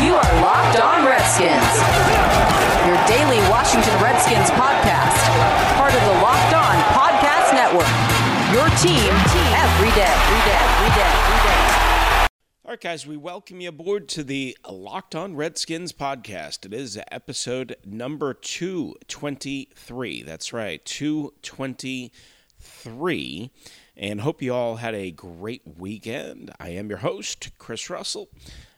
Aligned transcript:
You 0.00 0.14
are 0.14 0.40
Locked 0.40 0.80
On 0.80 1.04
Redskins, 1.04 1.76
your 2.88 2.96
daily 3.06 3.36
Washington 3.50 3.92
Redskins 4.02 4.48
podcast, 4.50 5.18
part 5.76 5.92
of 5.94 6.00
the 6.00 6.12
Locked 6.22 6.54
On 6.54 6.76
Podcast 6.96 7.52
Network. 7.52 7.86
Your 8.52 8.68
team 8.80 9.12
every 9.54 9.90
day, 9.90 10.08
every 10.08 10.40
day, 10.48 10.56
every 10.56 10.88
day, 10.96 11.04
every 11.04 11.40
day. 11.46 11.60
All 12.64 12.70
right, 12.70 12.80
guys, 12.80 13.06
we 13.06 13.18
welcome 13.18 13.60
you 13.60 13.68
aboard 13.68 14.08
to 14.10 14.22
the 14.24 14.56
Locked 14.68 15.14
On 15.14 15.36
Redskins 15.36 15.92
podcast. 15.92 16.64
It 16.64 16.72
is 16.72 16.98
episode 17.10 17.76
number 17.84 18.32
223. 18.34 20.22
That's 20.22 20.52
right, 20.54 20.82
223. 20.84 23.50
And 23.96 24.20
hope 24.22 24.40
you 24.40 24.54
all 24.54 24.76
had 24.76 24.94
a 24.94 25.10
great 25.10 25.62
weekend. 25.76 26.50
I 26.58 26.70
am 26.70 26.88
your 26.88 26.96
host, 26.98 27.50
Chris 27.58 27.90
Russell. 27.90 28.30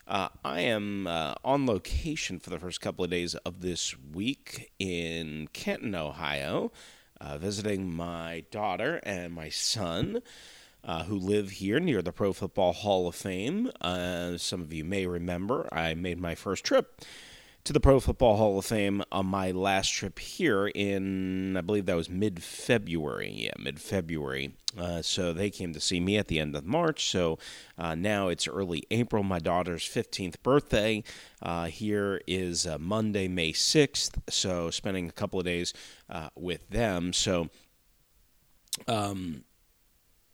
Uh, 0.07 0.29
I 0.45 0.61
am 0.61 1.07
uh, 1.07 1.35
on 1.45 1.67
location 1.67 2.39
for 2.39 2.51
the 2.51 2.59
first 2.59 2.81
couple 2.83 3.05
of 3.05 3.11
days 3.11 3.35
of 3.37 3.63
this 3.63 3.95
week 3.99 4.71
in 4.79 5.49
Canton, 5.55 5.95
Ohio, 5.95 6.73
uh, 7.21 7.39
visiting 7.39 7.91
my 7.91 8.45
daughter 8.51 9.01
and 9.05 9.33
my 9.33 9.49
son. 9.49 10.21
Uh, 10.87 11.05
who 11.05 11.17
live 11.17 11.49
here 11.49 11.81
near 11.81 12.03
the 12.03 12.13
Pro 12.13 12.35
Football 12.35 12.75
Hall 12.75 13.09
of 13.09 13.15
Fame. 13.15 13.71
Uh, 13.81 14.37
some 14.37 14.61
of 14.61 14.71
you 14.71 14.85
may 14.85 15.07
remember 15.07 15.67
I 15.73 15.95
made 15.95 16.21
my 16.21 16.35
first 16.35 16.63
trip 16.63 17.01
to 17.65 17.73
the 17.73 17.81
Pro 17.81 17.99
Football 17.99 18.37
Hall 18.37 18.59
of 18.59 18.67
Fame 18.67 19.03
on 19.11 19.25
my 19.25 19.51
last 19.51 19.89
trip 19.89 20.19
here 20.19 20.67
in, 20.67 21.57
I 21.57 21.63
believe 21.63 21.87
that 21.87 21.97
was 21.97 22.11
mid 22.11 22.43
February. 22.43 23.33
Yeah, 23.35 23.53
mid 23.59 23.81
February. 23.81 24.55
Uh, 24.77 25.01
so 25.01 25.33
they 25.33 25.49
came 25.49 25.73
to 25.73 25.81
see 25.81 25.99
me 25.99 26.19
at 26.19 26.29
the 26.29 26.39
end 26.39 26.55
of 26.55 26.67
March. 26.67 27.09
So 27.09 27.39
uh, 27.79 27.95
now 27.95 28.29
it's 28.29 28.47
early 28.47 28.83
April, 28.91 29.23
my 29.23 29.39
daughter's 29.39 29.85
15th 29.85 30.43
birthday. 30.43 31.03
Uh, 31.41 31.67
here 31.67 32.21
is 32.27 32.67
uh, 32.67 32.77
Monday, 32.79 33.29
May 33.29 33.53
6th. 33.53 34.19
So 34.29 34.71
spending 34.71 35.09
a 35.09 35.13
couple 35.13 35.39
of 35.39 35.47
days 35.47 35.73
uh, 36.11 36.29
with 36.35 36.69
them. 36.69 37.15
So, 37.15 37.49
um, 38.87 39.45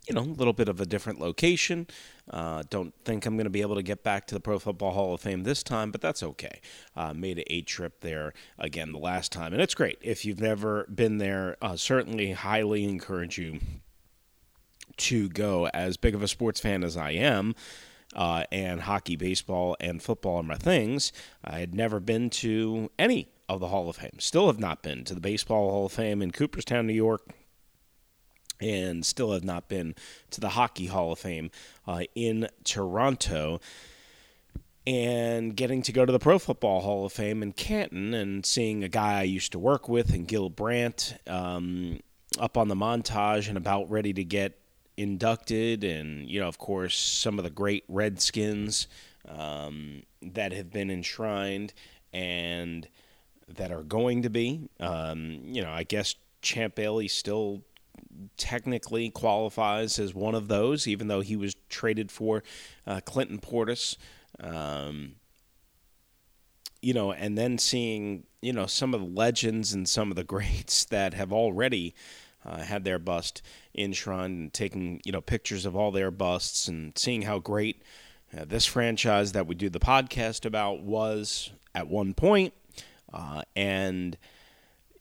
you 0.09 0.15
know, 0.17 0.23
a 0.23 0.23
little 0.23 0.53
bit 0.53 0.69
of 0.69 0.81
a 0.81 0.87
different 0.87 1.21
location. 1.21 1.87
Uh, 2.31 2.63
don't 2.71 2.95
think 3.05 3.27
I'm 3.27 3.37
going 3.37 3.45
to 3.45 3.51
be 3.51 3.61
able 3.61 3.75
to 3.75 3.83
get 3.83 4.05
back 4.05 4.27
to 4.29 4.35
the 4.35 4.41
Pro 4.41 4.59
Football 4.59 4.93
Hall 4.93 5.15
of 5.15 5.21
Fame 5.21 5.43
this 5.43 5.63
time, 5.63 5.91
but 5.91 6.01
that's 6.01 6.23
okay. 6.23 6.61
Uh, 6.97 7.13
made 7.13 7.39
an 7.39 7.45
eight 7.49 7.67
trip 7.67 8.01
there 8.01 8.33
again 8.59 8.93
the 8.93 8.99
last 8.99 9.33
time, 9.33 9.53
and 9.53 9.61
it's 9.61 9.75
great. 9.75 9.99
If 10.01 10.25
you've 10.25 10.41
never 10.41 10.87
been 10.95 11.19
there, 11.19 11.57
uh, 11.61 11.77
certainly 11.77 12.33
highly 12.33 12.85
encourage 12.85 13.37
you 13.37 13.59
to 14.99 15.29
go. 15.29 15.67
As 15.69 15.97
big 15.97 16.15
of 16.15 16.23
a 16.23 16.29
sports 16.29 16.61
fan 16.61 16.85
as 16.85 16.97
I 16.97 17.11
am, 17.13 17.55
uh, 18.15 18.45
and 18.53 18.83
hockey, 18.83 19.17
baseball, 19.17 19.77
and 19.81 20.03
football 20.03 20.37
are 20.37 20.43
my 20.43 20.57
things, 20.57 21.13
I 21.45 21.59
had 21.59 21.75
never 21.75 21.99
been 21.99 22.31
to 22.31 22.91
any 22.99 23.29
of 23.49 23.61
the 23.61 23.69
Hall 23.69 23.89
of 23.89 23.97
Fame. 23.97 24.19
Still 24.19 24.47
have 24.47 24.61
not 24.61 24.83
been 24.83 25.05
to 25.05 25.15
the 25.15 25.21
Baseball 25.21 25.71
Hall 25.71 25.87
of 25.87 25.93
Fame 25.93 26.23
in 26.23 26.31
Cooperstown, 26.31 26.87
New 26.87 26.93
York 26.93 27.29
and 28.61 29.05
still 29.05 29.33
have 29.33 29.45
not 29.45 29.69
been 29.69 29.95
to 30.31 30.41
the 30.41 30.51
Hockey 30.51 30.87
Hall 30.87 31.13
of 31.13 31.19
Fame 31.19 31.51
uh, 31.87 32.03
in 32.15 32.49
Toronto. 32.65 33.61
And 34.87 35.55
getting 35.55 35.83
to 35.83 35.93
go 35.93 36.07
to 36.07 36.11
the 36.11 36.19
Pro 36.19 36.39
Football 36.39 36.81
Hall 36.81 37.05
of 37.05 37.13
Fame 37.13 37.43
in 37.43 37.53
Canton 37.53 38.15
and 38.15 38.45
seeing 38.45 38.83
a 38.83 38.89
guy 38.89 39.21
I 39.21 39.23
used 39.25 39.53
to 39.53 39.59
work 39.59 39.89
with, 39.89 40.13
and 40.13 40.27
Gil 40.27 40.49
Brandt, 40.49 41.15
um, 41.27 42.01
up 42.39 42.57
on 42.57 42.69
the 42.69 42.75
montage 42.75 43.49
and 43.49 43.59
about 43.59 43.91
ready 43.91 44.13
to 44.15 44.25
get 44.25 44.59
inducted. 44.97 45.85
And, 45.85 46.29
you 46.29 46.41
know, 46.41 46.49
of 46.49 46.59
course, 46.59 46.97
some 46.97 47.39
of 47.39 47.45
the 47.45 47.51
great 47.51 47.85
Redskins 47.89 48.89
um, 49.29 50.03
that 50.23 50.53
have 50.53 50.73
been 50.73 50.91
enshrined 50.91 51.75
and 52.13 52.89
that 53.49 53.71
are 53.71 53.83
going 53.83 54.23
to 54.23 54.31
be. 54.31 54.69
Um, 54.81 55.41
you 55.45 55.63
know, 55.63 55.71
I 55.71 55.83
guess 55.83 56.15
Champ 56.43 56.75
Bailey 56.75 57.07
still 57.09 57.63
technically 58.37 59.11
qualifies 59.11 59.99
as 59.99 60.15
one 60.15 60.35
of 60.35 60.49
those, 60.49 60.87
even 60.87 61.09
though 61.09 61.21
he 61.21 61.37
was 61.37 61.55
traded 61.69 62.11
for 62.11 62.43
uh, 62.87 63.01
Clinton 63.05 63.39
Portis. 63.39 63.97
Um, 64.39 65.17
you 66.83 66.95
know, 66.95 67.13
and 67.13 67.37
then 67.37 67.59
seeing, 67.59 68.25
you 68.41 68.53
know, 68.53 68.67
some 68.67 68.95
of 68.95 69.01
the 69.01 69.07
legends 69.07 69.73
and 69.73 69.89
some 69.89 70.11
of 70.11 70.17
the 70.17 70.25
greats 70.35 70.85
that 70.87 71.15
have 71.15 71.33
already 71.33 71.95
uh, 72.45 72.63
had 72.63 72.85
their 72.85 72.99
bust 72.99 73.43
enshrined 73.77 74.39
and 74.39 74.53
taking, 74.53 75.01
you 75.05 75.13
know, 75.13 75.21
pictures 75.21 75.67
of 75.67 75.77
all 75.77 75.91
their 75.91 76.11
busts 76.11 76.69
and 76.69 76.97
seeing 76.97 77.23
how 77.23 77.39
great 77.39 77.83
uh, 78.37 78.45
this 78.45 78.65
franchise 78.65 79.33
that 79.33 79.47
we 79.47 79.55
do 79.55 79.69
the 79.69 79.81
podcast 79.81 80.45
about 80.47 80.83
was 80.83 81.51
at 81.75 81.89
one 81.89 82.15
point. 82.15 82.55
Uh, 83.13 83.43
and, 83.55 84.17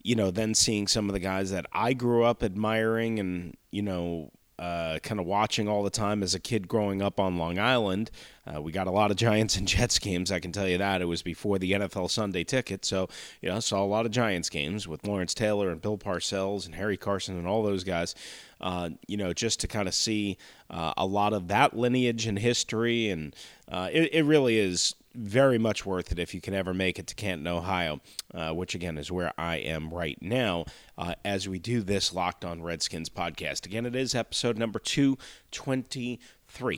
you 0.02 0.16
know, 0.16 0.32
then 0.32 0.54
seeing 0.54 0.88
some 0.88 1.10
of 1.10 1.14
the 1.14 1.20
guys 1.20 1.52
that 1.52 1.66
I 1.72 1.94
grew 1.94 2.24
up 2.24 2.44
admiring 2.44 3.20
and, 3.20 3.56
you 3.72 3.82
know, 3.82 4.32
uh, 4.60 5.00
kind 5.00 5.22
of 5.22 5.26
watching 5.26 5.70
all 5.70 5.84
the 5.84 5.90
time 5.90 6.22
as 6.22 6.36
a 6.36 6.40
kid 6.40 6.68
growing 6.68 7.02
up 7.02 7.18
on 7.18 7.38
Long 7.38 7.58
Island. 7.58 8.12
Uh, 8.46 8.62
we 8.62 8.74
got 8.74 8.88
a 8.88 8.92
lot 8.92 9.10
of 9.10 9.16
Giants 9.16 9.56
and 9.56 9.66
Jets 9.68 10.00
games, 10.00 10.32
I 10.32 10.40
can 10.40 10.52
tell 10.52 10.68
you 10.68 10.78
that. 10.78 11.02
It 11.02 11.06
was 11.06 11.22
before 11.22 11.58
the 11.60 11.72
NFL 11.72 12.10
Sunday 12.10 12.44
ticket, 12.44 12.84
so, 12.84 13.08
you 13.42 13.48
know, 13.48 13.62
saw 13.62 13.82
a 13.82 13.86
lot 13.86 14.06
of 14.06 14.12
Giants 14.12 14.50
games 14.50 14.86
with 14.86 15.08
Lawrence 15.08 15.34
Taylor 15.34 15.70
and 15.70 15.82
Bill 15.82 15.98
Parcells 15.98 16.66
and 16.66 16.76
Harry 16.76 16.98
Carson 16.98 17.38
and 17.38 17.48
all 17.48 17.64
those 17.64 17.86
guys. 17.86 18.16
Uh, 18.60 18.90
you 19.08 19.16
know, 19.16 19.32
just 19.32 19.62
to 19.62 19.68
kind 19.68 19.88
of 19.88 19.94
see 19.94 20.38
uh, 20.70 20.92
a 20.98 21.06
lot 21.06 21.32
of 21.32 21.48
that 21.48 21.78
lineage 21.78 22.28
and 22.28 22.38
history. 22.38 23.10
And 23.10 23.34
uh, 23.72 23.88
it, 23.90 24.14
it 24.14 24.24
really 24.24 24.60
is 24.60 24.96
very 25.16 25.58
much 25.58 25.86
worth 25.86 26.12
it 26.12 26.20
if 26.20 26.34
you 26.34 26.42
can 26.42 26.54
ever 26.54 26.74
make 26.74 27.00
it 27.00 27.08
to 27.08 27.16
Canton, 27.16 27.48
Ohio, 27.48 28.00
uh, 28.34 28.52
which 28.52 28.76
again 28.76 28.98
is 28.98 29.12
where 29.12 29.34
I 29.38 29.58
am 29.58 29.94
right 29.94 30.18
now 30.22 30.66
uh, 30.98 31.16
as 31.26 31.48
we 31.48 31.60
do 31.60 31.82
this 31.82 32.14
Locked 32.14 32.46
On 32.46 32.62
Redskins 32.62 33.10
podcast. 33.10 33.66
Again, 33.66 33.86
it 33.86 33.96
is 33.96 34.14
episode 34.14 34.58
number 34.58 34.80
223. 34.80 36.18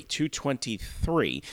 223 0.04 1.44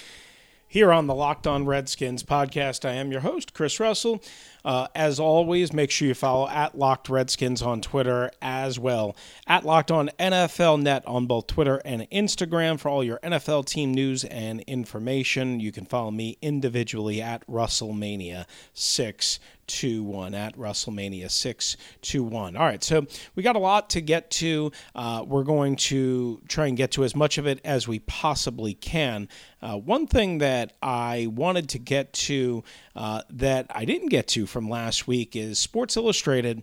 here 0.69 0.93
on 0.93 1.07
the 1.07 1.15
Locked 1.15 1.47
On 1.47 1.65
Redskins 1.65 2.23
podcast. 2.23 2.87
I 2.87 2.93
am 2.93 3.11
your 3.11 3.23
host, 3.23 3.55
Chris 3.55 3.81
Russell. 3.81 4.23
Uh, 4.65 4.87
as 4.95 5.19
always, 5.19 5.73
make 5.73 5.91
sure 5.91 6.09
you 6.09 6.15
follow 6.15 6.47
at 6.49 6.77
Locked 6.77 7.09
Redskins 7.09 7.63
on 7.63 7.81
Twitter 7.81 8.31
as 8.43 8.79
well. 8.79 9.17
At 9.47 9.65
Locked 9.65 9.91
On 9.91 10.11
NFL 10.19 10.83
Net 10.83 11.07
on 11.07 11.27
both 11.27 11.47
Twitter 11.47 11.81
and 11.85 12.03
Instagram 12.11 12.79
for 12.79 12.91
all 12.91 13.03
your 13.03 13.19
NFL 13.21 13.65
team 13.65 13.95
news 13.95 14.25
and 14.25 14.61
information. 14.63 15.59
You 15.59 15.73
can 15.73 15.87
follow 15.87 16.11
me 16.11 16.37
individually 16.43 17.23
at 17.23 17.47
Russellmania 17.47 18.45
Six. 18.75 19.41
2 19.69 20.03
1 20.03 20.35
at 20.35 20.57
Russellmania 20.57 21.31
6 21.31 21.77
2 22.03 22.23
1. 22.23 22.57
All 22.57 22.65
right, 22.65 22.83
so 22.83 23.07
we 23.35 23.43
got 23.43 23.57
a 23.57 23.61
lot 23.61 23.91
to 23.91 24.01
get 24.01 24.31
to. 24.33 24.73
Uh, 24.95 25.25
we're 25.27 25.45
going 25.45 25.77
to 25.77 26.41
try 26.49 26.67
and 26.67 26.77
get 26.77 26.93
to 26.93 27.05
as 27.05 27.15
much 27.15 27.39
of 27.39 27.47
it 27.47 27.61
as 27.65 27.87
we 27.87 28.01
possibly 28.01 28.75
can. 28.75 29.29
Uh, 29.63 29.77
one 29.77 30.07
thing 30.07 30.39
that 30.39 30.73
I 30.83 31.29
wanted 31.31 31.69
to 31.71 31.79
get 31.79 32.13
to 32.15 32.65
uh, 32.97 33.23
that 33.31 33.67
I 33.71 33.85
didn't 33.85 34.09
get 34.09 34.27
to 34.29 34.47
from 34.47 34.69
last 34.69 35.07
week 35.07 35.37
is 35.37 35.59
Sports 35.59 35.97
Illustrated 35.97 36.63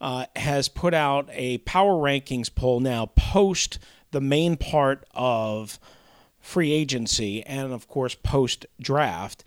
uh, 0.00 0.26
has 0.36 0.68
put 0.68 0.94
out 0.94 1.28
a 1.32 1.58
power 1.58 1.92
rankings 1.92 2.54
poll 2.54 2.80
now 2.80 3.06
post 3.06 3.78
the 4.10 4.20
main 4.20 4.56
part 4.56 5.04
of 5.14 5.78
free 6.40 6.72
agency 6.72 7.44
and, 7.44 7.72
of 7.72 7.86
course, 7.86 8.14
post 8.14 8.66
draft 8.80 9.44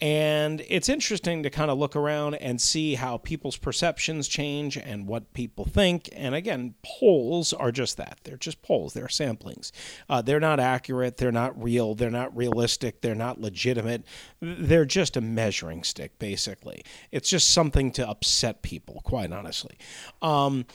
and 0.00 0.62
it's 0.68 0.90
interesting 0.90 1.42
to 1.42 1.50
kind 1.50 1.70
of 1.70 1.78
look 1.78 1.96
around 1.96 2.34
and 2.34 2.60
see 2.60 2.96
how 2.96 3.16
people's 3.16 3.56
perceptions 3.56 4.28
change 4.28 4.76
and 4.76 5.06
what 5.06 5.32
people 5.32 5.64
think. 5.64 6.10
And 6.12 6.34
again, 6.34 6.74
polls 6.82 7.54
are 7.54 7.72
just 7.72 7.96
that. 7.96 8.18
They're 8.24 8.36
just 8.36 8.60
polls, 8.60 8.92
they're 8.92 9.06
samplings. 9.06 9.72
Uh, 10.08 10.20
they're 10.20 10.40
not 10.40 10.60
accurate, 10.60 11.16
they're 11.16 11.32
not 11.32 11.60
real, 11.60 11.94
they're 11.94 12.10
not 12.10 12.36
realistic, 12.36 13.00
they're 13.00 13.14
not 13.14 13.40
legitimate. 13.40 14.04
They're 14.40 14.84
just 14.84 15.16
a 15.16 15.22
measuring 15.22 15.82
stick, 15.82 16.18
basically. 16.18 16.82
It's 17.10 17.30
just 17.30 17.50
something 17.50 17.90
to 17.92 18.06
upset 18.06 18.60
people, 18.60 19.00
quite 19.02 19.32
honestly. 19.32 19.78
Um, 20.20 20.66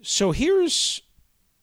so 0.00 0.32
here's 0.32 1.02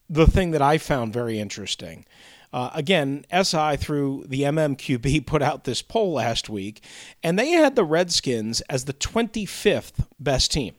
the 0.08 0.26
thing 0.26 0.52
that 0.52 0.62
I 0.62 0.78
found 0.78 1.12
very 1.12 1.40
interesting. 1.40 2.04
Uh, 2.52 2.70
again, 2.74 3.24
SI 3.32 3.76
through 3.76 4.24
the 4.28 4.42
MMQB 4.42 5.26
put 5.26 5.42
out 5.42 5.64
this 5.64 5.82
poll 5.82 6.14
last 6.14 6.50
week, 6.50 6.84
and 7.22 7.38
they 7.38 7.50
had 7.50 7.76
the 7.76 7.84
Redskins 7.84 8.60
as 8.62 8.84
the 8.84 8.92
25th 8.92 10.06
best 10.20 10.52
team 10.52 10.74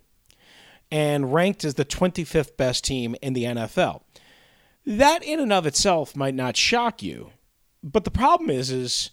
and 0.91 1.33
ranked 1.33 1.65
as 1.65 1.73
the 1.73 1.85
25th 1.85 2.55
best 2.55 2.83
team 2.83 3.15
in 3.21 3.33
the 3.33 3.45
NFL. 3.45 4.01
That 4.85 5.23
in 5.23 5.39
and 5.39 5.51
of 5.51 5.65
itself 5.65 6.15
might 6.15 6.35
not 6.35 6.55
shock 6.55 7.01
you, 7.01 7.31
but 7.81 8.03
the 8.03 8.11
problem 8.11 8.51
is 8.51 8.69
is 8.69 9.09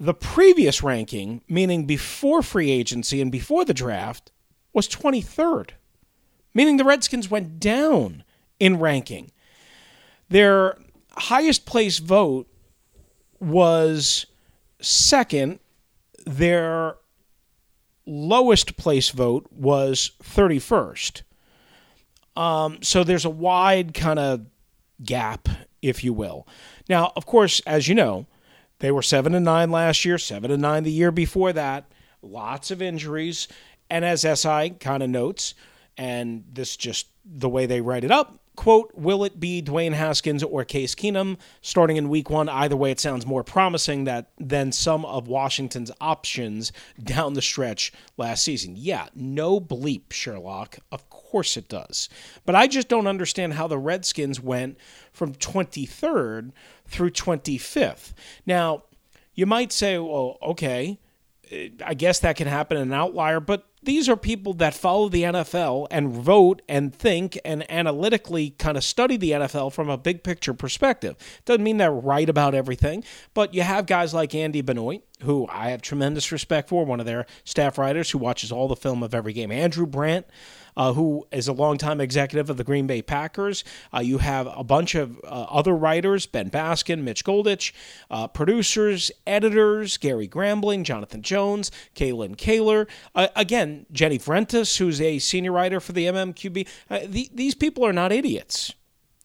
the 0.00 0.14
previous 0.14 0.82
ranking, 0.82 1.42
meaning 1.48 1.86
before 1.86 2.42
free 2.42 2.72
agency 2.72 3.20
and 3.20 3.30
before 3.30 3.64
the 3.64 3.74
draft, 3.74 4.32
was 4.72 4.88
23rd, 4.88 5.70
meaning 6.52 6.78
the 6.78 6.84
Redskins 6.84 7.30
went 7.30 7.60
down 7.60 8.24
in 8.58 8.80
ranking. 8.80 9.30
Their 10.28 10.76
highest 11.16 11.66
place 11.66 11.98
vote 11.98 12.48
was 13.40 14.26
second. 14.80 15.58
Their 16.24 16.96
lowest 18.06 18.76
place 18.76 19.10
vote 19.10 19.46
was 19.50 20.12
31st. 20.22 21.22
Um, 22.36 22.78
so 22.82 23.04
there's 23.04 23.24
a 23.24 23.30
wide 23.30 23.94
kind 23.94 24.18
of 24.18 24.46
gap, 25.04 25.48
if 25.82 26.02
you 26.02 26.12
will. 26.12 26.46
Now, 26.88 27.12
of 27.16 27.26
course, 27.26 27.60
as 27.60 27.88
you 27.88 27.94
know, 27.94 28.26
they 28.78 28.90
were 28.90 29.02
seven 29.02 29.34
and 29.34 29.44
nine 29.44 29.70
last 29.70 30.04
year, 30.04 30.18
seven 30.18 30.50
and 30.50 30.62
nine 30.62 30.82
the 30.82 30.90
year 30.90 31.12
before 31.12 31.52
that. 31.52 31.90
Lots 32.20 32.70
of 32.70 32.80
injuries, 32.80 33.48
and 33.90 34.04
as 34.04 34.22
SI 34.22 34.70
kind 34.80 35.02
of 35.02 35.10
notes, 35.10 35.54
and 35.96 36.44
this 36.52 36.76
just 36.76 37.08
the 37.24 37.48
way 37.48 37.66
they 37.66 37.80
write 37.80 38.04
it 38.04 38.10
up, 38.10 38.41
quote, 38.56 38.92
will 38.94 39.24
it 39.24 39.40
be 39.40 39.62
Dwayne 39.62 39.92
Haskins 39.92 40.42
or 40.42 40.64
Case 40.64 40.94
Keenum 40.94 41.38
starting 41.60 41.96
in 41.96 42.08
week 42.08 42.30
one? 42.30 42.48
Either 42.48 42.76
way, 42.76 42.90
it 42.90 43.00
sounds 43.00 43.26
more 43.26 43.42
promising 43.42 44.04
that 44.04 44.30
than 44.38 44.72
some 44.72 45.04
of 45.04 45.28
Washington's 45.28 45.90
options 46.00 46.72
down 47.02 47.34
the 47.34 47.42
stretch 47.42 47.92
last 48.16 48.44
season. 48.44 48.74
Yeah, 48.76 49.08
no 49.14 49.60
bleep, 49.60 50.12
Sherlock. 50.12 50.78
Of 50.90 51.08
course 51.08 51.56
it 51.56 51.68
does. 51.68 52.08
But 52.44 52.54
I 52.54 52.66
just 52.66 52.88
don't 52.88 53.06
understand 53.06 53.54
how 53.54 53.66
the 53.66 53.78
Redskins 53.78 54.40
went 54.40 54.76
from 55.12 55.34
23rd 55.34 56.52
through 56.86 57.10
25th. 57.10 58.12
Now, 58.44 58.84
you 59.34 59.46
might 59.46 59.72
say, 59.72 59.98
well, 59.98 60.38
okay, 60.42 60.98
I 61.84 61.94
guess 61.94 62.18
that 62.20 62.36
can 62.36 62.48
happen 62.48 62.76
in 62.76 62.84
an 62.84 62.92
outlier, 62.92 63.40
but 63.40 63.66
these 63.82 64.08
are 64.08 64.16
people 64.16 64.54
that 64.54 64.74
follow 64.74 65.08
the 65.08 65.22
NFL 65.22 65.88
and 65.90 66.10
vote 66.12 66.62
and 66.68 66.94
think 66.94 67.38
and 67.44 67.68
analytically 67.70 68.50
kind 68.50 68.76
of 68.76 68.84
study 68.84 69.16
the 69.16 69.32
NFL 69.32 69.72
from 69.72 69.90
a 69.90 69.98
big 69.98 70.22
picture 70.22 70.54
perspective. 70.54 71.16
Doesn't 71.44 71.64
mean 71.64 71.78
they're 71.78 71.92
right 71.92 72.28
about 72.28 72.54
everything, 72.54 73.04
but 73.34 73.54
you 73.54 73.62
have 73.62 73.86
guys 73.86 74.14
like 74.14 74.34
Andy 74.34 74.60
Benoit, 74.60 75.02
who 75.22 75.46
I 75.48 75.70
have 75.70 75.82
tremendous 75.82 76.32
respect 76.32 76.68
for, 76.68 76.84
one 76.84 77.00
of 77.00 77.06
their 77.06 77.26
staff 77.44 77.78
writers 77.78 78.10
who 78.10 78.18
watches 78.18 78.52
all 78.52 78.68
the 78.68 78.76
film 78.76 79.02
of 79.02 79.14
every 79.14 79.32
game. 79.32 79.50
Andrew 79.50 79.86
Brandt, 79.86 80.26
uh, 80.76 80.92
who 80.92 81.26
is 81.32 81.48
a 81.48 81.52
longtime 81.52 82.00
executive 82.00 82.50
of 82.50 82.56
the 82.56 82.64
Green 82.64 82.86
Bay 82.86 83.02
Packers. 83.02 83.64
Uh, 83.94 84.00
you 84.00 84.18
have 84.18 84.48
a 84.54 84.64
bunch 84.64 84.94
of 84.94 85.18
uh, 85.24 85.46
other 85.50 85.74
writers 85.74 86.26
Ben 86.26 86.50
Baskin, 86.50 87.02
Mitch 87.02 87.24
Goldich, 87.24 87.72
uh, 88.10 88.26
producers, 88.28 89.10
editors, 89.26 89.96
Gary 89.96 90.28
Gramling, 90.28 90.84
Jonathan 90.84 91.22
Jones, 91.22 91.70
Kalyn 91.94 92.36
Kahler. 92.36 92.88
Uh, 93.14 93.28
again, 93.36 93.86
Jenny 93.92 94.18
Vrentas, 94.18 94.78
who's 94.78 95.00
a 95.00 95.18
senior 95.18 95.52
writer 95.52 95.80
for 95.80 95.92
the 95.92 96.06
MMQB. 96.06 96.68
Uh, 96.90 97.00
the, 97.06 97.30
these 97.32 97.54
people 97.54 97.84
are 97.84 97.92
not 97.92 98.12
idiots. 98.12 98.72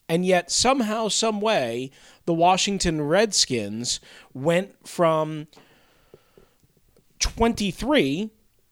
And 0.09 0.25
yet, 0.25 0.49
somehow, 0.49 1.09
some 1.09 1.41
way, 1.41 1.91
the 2.25 2.33
Washington 2.33 3.01
Redskins 3.01 3.99
went 4.33 4.87
from 4.87 5.47
23 7.19 8.31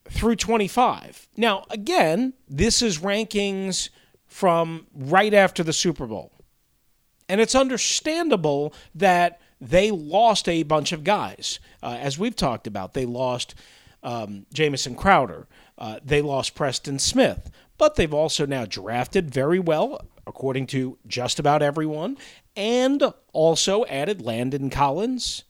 through 0.10 0.36
25. 0.36 1.28
Now, 1.36 1.66
again, 1.70 2.34
this 2.48 2.82
is 2.82 3.00
rankings 3.00 3.90
from 4.28 4.88
right 4.94 5.34
after 5.34 5.64
the 5.64 5.74
Super 5.74 6.06
Bowl. 6.06 6.32
And 7.28 7.42
it's 7.42 7.56
understandable 7.56 8.74
that 8.94 9.40
they 9.60 9.90
lost 9.90 10.48
a 10.48 10.64
bunch 10.64 10.92
of 10.92 11.04
guys. 11.04 11.60
Uh, 11.82 11.98
as 12.00 12.20
we've 12.20 12.36
talked 12.36 12.68
about, 12.68 12.94
they 12.94 13.06
lost 13.06 13.56
um, 14.04 14.46
Jamison 14.54 14.96
Crowder, 14.96 15.48
uh, 15.78 16.00
they 16.04 16.22
lost 16.22 16.54
Preston 16.54 17.00
Smith, 17.00 17.50
but 17.78 17.96
they've 17.96 18.14
also 18.14 18.46
now 18.46 18.66
drafted 18.66 19.32
very 19.32 19.60
well, 19.60 20.06
according 20.28 20.68
to 20.68 20.98
just 21.08 21.40
about 21.40 21.64
everyone, 21.64 22.18
and 22.56 23.04
also 23.34 23.84
added 23.86 24.22
Landon 24.22 24.70
Collins 24.70 25.44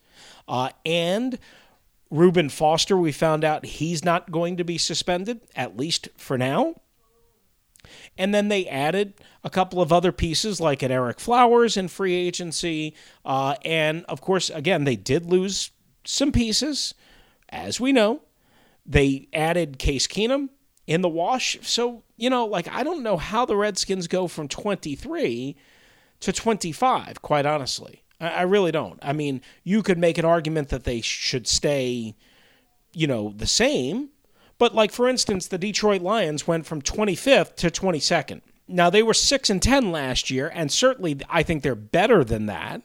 uh, 0.47 0.69
and 0.85 1.37
Reuben 2.17 2.49
Foster, 2.49 2.97
we 2.97 3.11
found 3.11 3.43
out 3.43 3.65
he's 3.65 4.03
not 4.03 4.31
going 4.31 4.57
to 4.57 4.63
be 4.63 4.77
suspended, 4.77 5.41
at 5.55 5.77
least 5.77 6.09
for 6.17 6.37
now. 6.37 6.75
And 8.17 8.33
then 8.33 8.47
they 8.47 8.67
added 8.67 9.13
a 9.43 9.49
couple 9.49 9.81
of 9.81 9.93
other 9.93 10.11
pieces 10.11 10.59
like 10.59 10.81
an 10.81 10.91
Ereck 10.91 11.19
Flowers 11.19 11.77
in 11.77 11.87
free 11.87 12.15
agency. 12.15 12.95
Uh, 13.23 13.55
and 13.63 14.05
of 14.05 14.21
course, 14.21 14.49
again, 14.49 14.83
they 14.83 14.95
did 14.95 15.25
lose 15.25 15.71
some 16.03 16.31
pieces, 16.31 16.93
as 17.49 17.79
we 17.79 17.91
know. 17.91 18.21
They 18.85 19.27
added 19.33 19.79
Case 19.79 20.07
Keenum 20.07 20.49
in 20.87 21.01
the 21.01 21.09
wash. 21.09 21.57
So, 21.61 22.03
you 22.17 22.29
know, 22.29 22.45
like, 22.45 22.67
I 22.71 22.83
don't 22.83 23.03
know 23.03 23.17
how 23.17 23.45
the 23.45 23.55
Redskins 23.55 24.07
go 24.07 24.27
from 24.27 24.47
23 24.47 25.55
to 26.21 26.33
25, 26.33 27.21
quite 27.21 27.45
honestly. 27.45 28.03
I 28.19 28.43
really 28.43 28.71
don't. 28.71 28.99
I 29.01 29.13
mean, 29.13 29.41
you 29.63 29.83
could 29.83 29.97
make 29.97 30.17
an 30.17 30.25
argument 30.25 30.69
that 30.69 30.85
they 30.85 31.01
should 31.01 31.47
stay, 31.47 32.15
you 32.93 33.07
know, 33.07 33.33
the 33.35 33.47
same. 33.47 34.09
But 34.57 34.73
like 34.73 34.91
for 34.91 35.07
instance, 35.07 35.47
the 35.47 35.57
Detroit 35.57 36.01
Lions 36.01 36.47
went 36.47 36.65
from 36.65 36.81
25th 36.81 37.55
to 37.57 37.69
22nd. 37.69 38.41
Now 38.67 38.89
they 38.89 39.03
were 39.03 39.13
6 39.13 39.49
and 39.49 39.61
10 39.61 39.91
last 39.91 40.29
year 40.29 40.51
and 40.53 40.71
certainly 40.71 41.19
I 41.29 41.43
think 41.43 41.61
they're 41.61 41.75
better 41.75 42.23
than 42.23 42.45
that. 42.45 42.81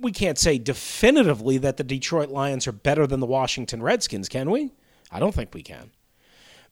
We 0.00 0.12
can't 0.12 0.38
say 0.38 0.58
definitively 0.58 1.58
that 1.58 1.76
the 1.76 1.84
Detroit 1.84 2.28
Lions 2.28 2.66
are 2.66 2.72
better 2.72 3.06
than 3.06 3.20
the 3.20 3.26
Washington 3.26 3.82
Redskins, 3.82 4.28
can 4.28 4.50
we? 4.50 4.72
I 5.10 5.18
don't 5.18 5.34
think 5.34 5.54
we 5.54 5.62
can. 5.62 5.90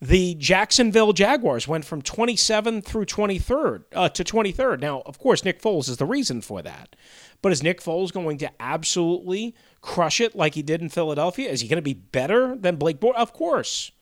The 0.05 0.35
Jacksonville 0.35 1.15
Jaguars 1.15 1.67
went 1.67 1.87
from 1.87 2.03
27th 2.03 2.85
through 2.85 3.07
23rd 3.07 3.85
uh, 3.95 4.11
to 4.11 4.23
23rd. 4.23 4.81
Now, 4.81 5.01
of 5.07 5.19
course, 5.19 5.47
Nick 5.47 5.63
Foles 5.63 5.89
is 5.89 5.97
the 5.97 6.05
reason 6.05 6.43
for 6.43 6.61
that. 6.61 6.95
But 7.41 7.53
is 7.53 7.63
Nick 7.63 7.81
Foles 7.81 8.13
going 8.13 8.37
to 8.39 8.51
absolutely 8.61 9.55
crush 9.81 10.21
it 10.21 10.37
like 10.37 10.57
he 10.57 10.63
did 10.63 10.83
in 10.83 10.91
Philadelphia? 10.91 11.49
Is 11.49 11.63
he 11.63 11.69
going 11.69 11.79
to 11.79 11.83
be 11.83 11.95
better 11.95 12.55
than 12.55 12.77
Blake 12.77 13.01
Bortles? 13.01 13.15
Of 13.15 13.33
course. 13.33 13.93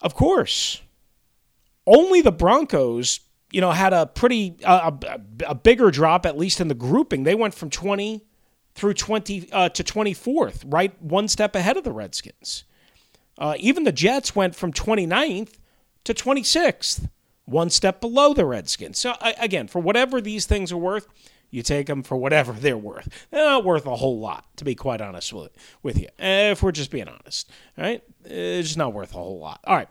Of 0.00 0.16
course. 0.16 0.82
Only 1.86 2.22
the 2.22 2.32
Broncos, 2.32 3.20
you 3.52 3.60
know, 3.60 3.70
had 3.70 3.92
a 3.92 4.06
pretty 4.06 4.56
a, 4.64 4.92
a, 5.46 5.54
bigger 5.54 5.92
drop 5.92 6.26
at 6.26 6.36
least 6.36 6.60
in 6.60 6.66
the 6.66 6.74
grouping. 6.74 7.22
They 7.22 7.36
went 7.36 7.54
from 7.54 7.70
20 7.70 8.26
through 8.74 8.94
20 8.94 9.52
uh, 9.52 9.68
to 9.68 9.84
24th, 9.84 10.64
right 10.66 11.00
one 11.00 11.28
step 11.28 11.54
ahead 11.54 11.76
of 11.76 11.84
the 11.84 11.92
Redskins. 11.92 12.64
Uh, 13.38 13.54
even 13.58 13.84
the 13.84 13.92
Jets 13.92 14.34
went 14.34 14.54
from 14.54 14.72
29th 14.72 15.54
to 16.04 16.14
26th, 16.14 17.08
one 17.44 17.70
step 17.70 18.00
below 18.00 18.32
the 18.34 18.44
Redskins. 18.44 18.98
So 18.98 19.14
again, 19.20 19.68
for 19.68 19.80
whatever 19.80 20.20
these 20.20 20.46
things 20.46 20.72
are 20.72 20.76
worth, 20.76 21.06
you 21.50 21.62
take 21.62 21.86
them 21.86 22.02
for 22.02 22.16
whatever 22.16 22.52
they're 22.58 22.76
worth. 22.76 23.08
They're 23.30 23.44
not 23.44 23.64
worth 23.64 23.86
a 23.86 23.96
whole 23.96 24.18
lot, 24.18 24.44
to 24.56 24.64
be 24.64 24.74
quite 24.74 25.00
honest 25.00 25.32
with, 25.32 25.52
with 25.82 25.98
you. 25.98 26.08
If 26.18 26.62
we're 26.62 26.72
just 26.72 26.90
being 26.90 27.08
honest, 27.08 27.50
all 27.78 27.84
right? 27.84 28.02
It's 28.24 28.68
just 28.68 28.78
not 28.78 28.92
worth 28.92 29.12
a 29.12 29.18
whole 29.18 29.38
lot. 29.38 29.60
All 29.64 29.76
right. 29.76 29.88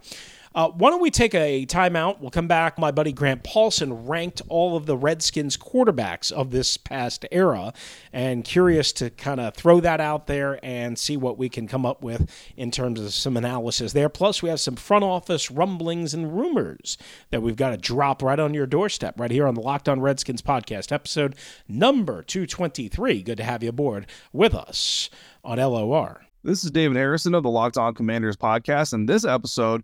Uh, 0.55 0.69
why 0.69 0.89
don't 0.89 1.01
we 1.01 1.11
take 1.11 1.35
a 1.35 1.65
timeout? 1.65 2.21
We'll 2.21 2.31
come 2.31 2.47
back. 2.47 2.79
My 2.79 2.89
buddy 2.89 3.11
Grant 3.11 3.43
Paulsen 3.43 4.07
ranked 4.07 4.41
all 4.47 4.77
of 4.77 4.85
the 4.85 4.95
Redskins 4.95 5.57
quarterbacks 5.57 6.31
of 6.31 6.51
this 6.51 6.77
past 6.77 7.25
era, 7.29 7.73
and 8.13 8.45
curious 8.45 8.93
to 8.93 9.09
kind 9.09 9.41
of 9.41 9.53
throw 9.53 9.81
that 9.81 9.99
out 9.99 10.27
there 10.27 10.57
and 10.63 10.97
see 10.97 11.17
what 11.17 11.37
we 11.37 11.49
can 11.49 11.67
come 11.67 11.85
up 11.85 12.01
with 12.01 12.31
in 12.55 12.71
terms 12.71 13.01
of 13.01 13.13
some 13.13 13.35
analysis 13.35 13.91
there. 13.91 14.07
Plus, 14.07 14.41
we 14.41 14.47
have 14.47 14.61
some 14.61 14.77
front 14.77 15.03
office 15.03 15.51
rumblings 15.51 16.13
and 16.13 16.37
rumors 16.37 16.97
that 17.31 17.41
we've 17.41 17.57
got 17.57 17.71
to 17.71 17.77
drop 17.77 18.23
right 18.23 18.39
on 18.39 18.53
your 18.53 18.65
doorstep 18.65 19.19
right 19.19 19.31
here 19.31 19.47
on 19.47 19.55
the 19.55 19.61
Locked 19.61 19.89
On 19.89 19.99
Redskins 19.99 20.41
podcast, 20.41 20.89
episode 20.93 21.35
number 21.67 22.23
223. 22.23 23.23
Good 23.23 23.37
to 23.37 23.43
have 23.43 23.61
you 23.61 23.67
aboard 23.67 24.07
with 24.31 24.55
us 24.55 25.09
on 25.43 25.57
LOR. 25.57 26.25
This 26.45 26.63
is 26.63 26.71
David 26.71 26.95
Harrison 26.95 27.33
of 27.33 27.43
the 27.43 27.49
Locked 27.49 27.77
On 27.77 27.93
Commanders 27.93 28.37
podcast, 28.37 28.93
and 28.93 29.09
this 29.09 29.25
episode 29.25 29.83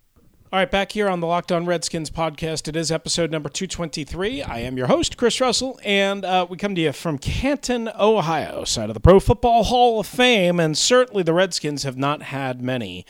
All 0.53 0.59
right, 0.59 0.69
back 0.69 0.91
here 0.91 1.07
on 1.07 1.21
the 1.21 1.27
Locked 1.27 1.53
On 1.53 1.65
Redskins 1.65 2.09
podcast. 2.09 2.67
It 2.67 2.75
is 2.75 2.91
episode 2.91 3.31
number 3.31 3.47
223. 3.47 4.43
I 4.43 4.59
am 4.59 4.77
your 4.77 4.87
host, 4.87 5.15
Chris 5.15 5.39
Russell, 5.39 5.79
and 5.81 6.25
uh, 6.25 6.45
we 6.49 6.57
come 6.57 6.75
to 6.75 6.81
you 6.81 6.91
from 6.91 7.19
Canton, 7.19 7.89
Ohio, 7.97 8.65
side 8.65 8.89
of 8.89 8.93
the 8.93 8.99
Pro 8.99 9.21
Football 9.21 9.63
Hall 9.63 10.01
of 10.01 10.07
Fame. 10.07 10.59
And 10.59 10.77
certainly 10.77 11.23
the 11.23 11.33
Redskins 11.33 11.83
have 11.83 11.95
not 11.95 12.23
had 12.23 12.61
many 12.61 13.05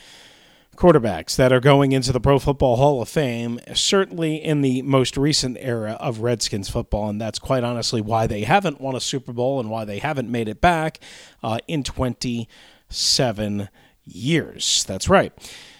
quarterbacks 0.76 1.34
that 1.34 1.52
are 1.52 1.58
going 1.58 1.90
into 1.90 2.12
the 2.12 2.20
Pro 2.20 2.38
Football 2.38 2.76
Hall 2.76 3.02
of 3.02 3.08
Fame, 3.08 3.58
certainly 3.74 4.36
in 4.36 4.60
the 4.60 4.82
most 4.82 5.16
recent 5.16 5.56
era 5.58 5.96
of 5.98 6.20
Redskins 6.20 6.68
football. 6.68 7.08
And 7.08 7.20
that's 7.20 7.40
quite 7.40 7.64
honestly 7.64 8.00
why 8.00 8.28
they 8.28 8.44
haven't 8.44 8.80
won 8.80 8.94
a 8.94 9.00
Super 9.00 9.32
Bowl 9.32 9.58
and 9.58 9.68
why 9.68 9.84
they 9.84 9.98
haven't 9.98 10.30
made 10.30 10.46
it 10.46 10.60
back 10.60 11.00
uh, 11.42 11.58
in 11.66 11.82
27 11.82 13.68
years. 14.04 14.84
That's 14.84 15.08
right. 15.08 15.32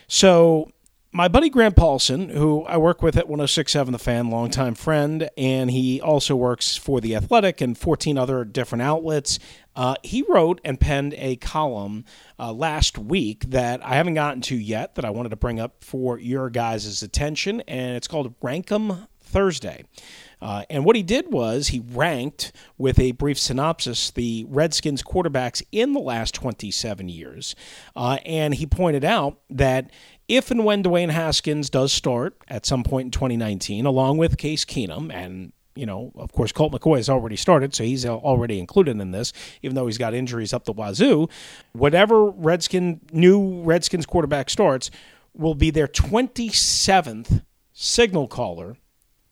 So 0.08 0.68
my 1.14 1.28
buddy 1.28 1.50
Grant 1.50 1.76
Paulsen, 1.76 2.30
who 2.30 2.62
I 2.64 2.78
work 2.78 3.02
with 3.02 3.18
at 3.18 3.28
1067 3.28 3.92
The 3.92 3.98
Fan, 3.98 4.30
longtime 4.30 4.74
friend, 4.74 5.28
and 5.36 5.70
he 5.70 6.00
also 6.00 6.34
works 6.34 6.78
for 6.78 7.02
The 7.02 7.14
Athletic 7.14 7.60
and 7.60 7.76
14 7.76 8.16
other 8.16 8.46
different 8.46 8.80
outlets. 8.80 9.38
Uh, 9.76 9.96
he 10.02 10.24
wrote 10.26 10.58
and 10.64 10.80
penned 10.80 11.12
a 11.18 11.36
column 11.36 12.06
uh, 12.38 12.50
last 12.50 12.96
week 12.96 13.50
that 13.50 13.84
I 13.84 13.94
haven't 13.94 14.14
gotten 14.14 14.40
to 14.42 14.56
yet 14.56 14.94
that 14.94 15.04
I 15.04 15.10
wanted 15.10 15.28
to 15.30 15.36
bring 15.36 15.60
up 15.60 15.84
for 15.84 16.18
your 16.18 16.48
guys' 16.48 17.02
attention, 17.02 17.60
and 17.68 17.94
it's 17.94 18.08
called 18.08 18.34
Rankum 18.40 19.06
Thursday. 19.20 19.84
Uh, 20.40 20.64
and 20.68 20.84
what 20.84 20.96
he 20.96 21.02
did 21.02 21.32
was 21.32 21.68
he 21.68 21.80
ranked, 21.80 22.52
with 22.76 22.98
a 22.98 23.12
brief 23.12 23.38
synopsis, 23.38 24.10
the 24.10 24.44
Redskins 24.48 25.02
quarterbacks 25.02 25.62
in 25.70 25.92
the 25.92 26.00
last 26.00 26.34
27 26.34 27.08
years. 27.08 27.54
Uh, 27.94 28.18
and 28.26 28.54
he 28.54 28.66
pointed 28.66 29.04
out 29.04 29.38
that 29.50 29.90
if 30.32 30.50
and 30.50 30.64
when 30.64 30.82
Dwayne 30.82 31.10
Haskins 31.10 31.68
does 31.68 31.92
start 31.92 32.34
at 32.48 32.64
some 32.64 32.82
point 32.82 33.04
in 33.04 33.10
2019, 33.10 33.84
along 33.84 34.16
with 34.16 34.38
Case 34.38 34.64
Keenum, 34.64 35.12
and 35.12 35.52
you 35.74 35.84
know, 35.84 36.10
of 36.16 36.32
course, 36.32 36.52
Colt 36.52 36.72
McCoy 36.72 36.96
has 36.96 37.10
already 37.10 37.36
started, 37.36 37.74
so 37.74 37.84
he's 37.84 38.06
already 38.06 38.58
included 38.58 38.98
in 38.98 39.10
this, 39.10 39.34
even 39.60 39.74
though 39.74 39.86
he's 39.86 39.98
got 39.98 40.14
injuries 40.14 40.54
up 40.54 40.64
the 40.64 40.72
wazoo. 40.72 41.28
Whatever 41.72 42.30
Redskin 42.30 43.00
new 43.12 43.62
Redskins 43.62 44.06
quarterback 44.06 44.48
starts 44.48 44.90
will 45.34 45.54
be 45.54 45.70
their 45.70 45.86
27th 45.86 47.42
signal 47.74 48.26
caller 48.26 48.78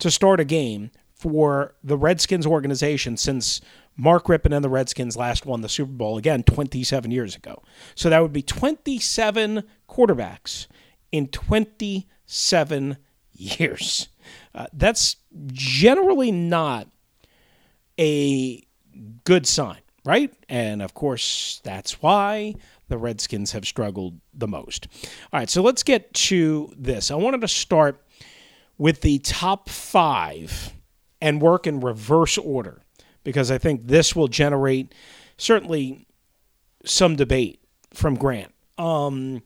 to 0.01 0.11
start 0.11 0.39
a 0.39 0.45
game 0.45 0.91
for 1.15 1.75
the 1.83 1.97
Redskins 1.97 2.47
organization 2.47 3.17
since 3.17 3.63
Mark 3.97 4.27
Rypien 4.27 4.55
and 4.55 4.65
the 4.65 4.71
Redskins 4.71 5.17
last 5.17 5.47
won 5.47 5.63
the 5.63 5.69
Super 5.69 5.93
Bowl 5.93 6.19
again 6.19 6.43
27 6.43 7.11
years 7.11 7.37
ago. 7.37 7.63
So 7.95 8.11
that 8.11 8.21
would 8.21 8.33
be 8.35 8.43
27 8.43 9.65
quarterbacks 9.89 10.67
in 11.13 11.29
27 11.29 12.97
years. 13.33 14.09
Uh, 14.55 14.67
that's 14.73 15.17
generally 15.53 16.33
not 16.33 16.89
a 17.99 18.63
good 19.25 19.47
sign, 19.47 19.81
right? 20.05 20.33
And 20.49 20.83
of 20.83 20.95
course, 20.95 21.61
that's 21.65 22.03
why 22.03 22.55
the 22.89 22.99
Redskins 22.99 23.53
have 23.53 23.65
struggled 23.65 24.21
the 24.35 24.49
most. 24.49 24.89
All 25.33 25.41
right, 25.41 25.49
so 25.49 25.63
let's 25.63 25.83
get 25.83 26.13
to 26.15 26.73
this. 26.77 27.11
I 27.11 27.15
wanted 27.15 27.41
to 27.43 27.49
start 27.49 28.03
with 28.79 29.03
the 29.03 29.19
top 29.21 29.69
five 29.69 30.73
and 31.21 31.41
work 31.41 31.67
in 31.67 31.81
reverse 31.81 32.39
order 32.39 32.83
because 33.25 33.51
I 33.51 33.59
think 33.59 33.87
this 33.87 34.17
will 34.17 34.29
generate 34.29 34.95
certainly 35.37 36.07
some 36.85 37.17
debate 37.17 37.61
from 37.93 38.15
Grant. 38.15 38.53
Um, 38.79 39.43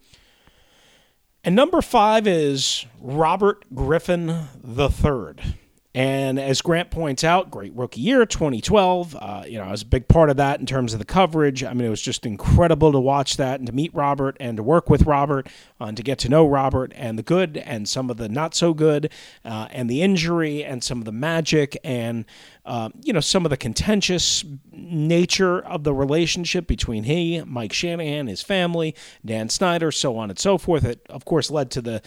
and 1.45 1.55
number 1.55 1.83
five 1.83 2.27
is 2.27 2.87
Robert 3.01 3.65
Griffin 3.75 4.49
III. 4.67 5.57
And 5.97 6.41
as 6.41 6.61
Grant 6.61 6.91
points 6.91 7.23
out, 7.23 7.53
great 7.53 7.73
rookie 7.73 8.01
year, 8.01 8.27
2012. 8.27 9.15
Uh, 9.15 9.45
you 9.47 9.59
know, 9.59 9.65
I 9.65 9.71
was 9.71 9.83
a 9.83 9.87
big 9.87 10.09
part 10.09 10.29
of 10.29 10.39
that 10.39 10.59
in 10.59 10.67
terms 10.67 10.93
of 10.93 10.99
the 10.99 11.05
coverage. 11.05 11.63
I 11.63 11.73
mean, 11.73 11.87
it 11.87 11.91
was 11.91 12.03
just 12.03 12.27
incredible 12.27 12.91
to 12.91 12.99
watch 12.99 13.37
that 13.37 13.61
and 13.61 13.67
to 13.69 13.73
meet 13.73 13.95
Robert 13.95 14.37
and 14.41 14.57
to 14.57 14.63
work 14.65 14.91
with 14.91 15.03
Robert 15.05 15.47
uh, 15.81 15.85
and 15.85 15.97
to 15.97 16.03
get 16.03 16.19
to 16.21 16.29
know 16.29 16.49
Robert 16.49 16.93
and 16.97 17.17
the 17.17 17.23
good 17.23 17.59
and 17.59 17.89
some 17.89 18.11
of 18.11 18.17
the 18.17 18.29
not 18.29 18.57
so 18.57 18.75
good 18.75 19.13
uh, 19.45 19.69
and 19.71 19.89
the 19.89 20.03
injury 20.03 20.65
and 20.65 20.83
some 20.83 20.99
of 20.99 21.05
the 21.05 21.13
magic 21.13 21.79
and, 21.85 22.25
uh, 22.67 22.89
you 23.03 23.13
know, 23.13 23.21
some 23.21 23.47
of 23.47 23.51
the 23.51 23.57
contentious 23.57 24.45
nature 24.73 25.61
of 25.61 25.85
the 25.85 25.95
relationship 25.95 26.67
between 26.67 27.05
he, 27.05 27.41
Mike 27.45 27.73
Shanahan, 27.73 28.27
his 28.27 28.43
family, 28.43 28.97
Dan 29.25 29.49
Snyder, 29.49 29.93
so 29.93 30.17
on 30.17 30.29
and 30.29 30.41
so 30.41 30.59
forth. 30.59 30.85
It, 30.85 31.07
of 31.09 31.25
course, 31.25 31.53
led 31.53 31.71
to 31.71 31.81
the 31.81 32.03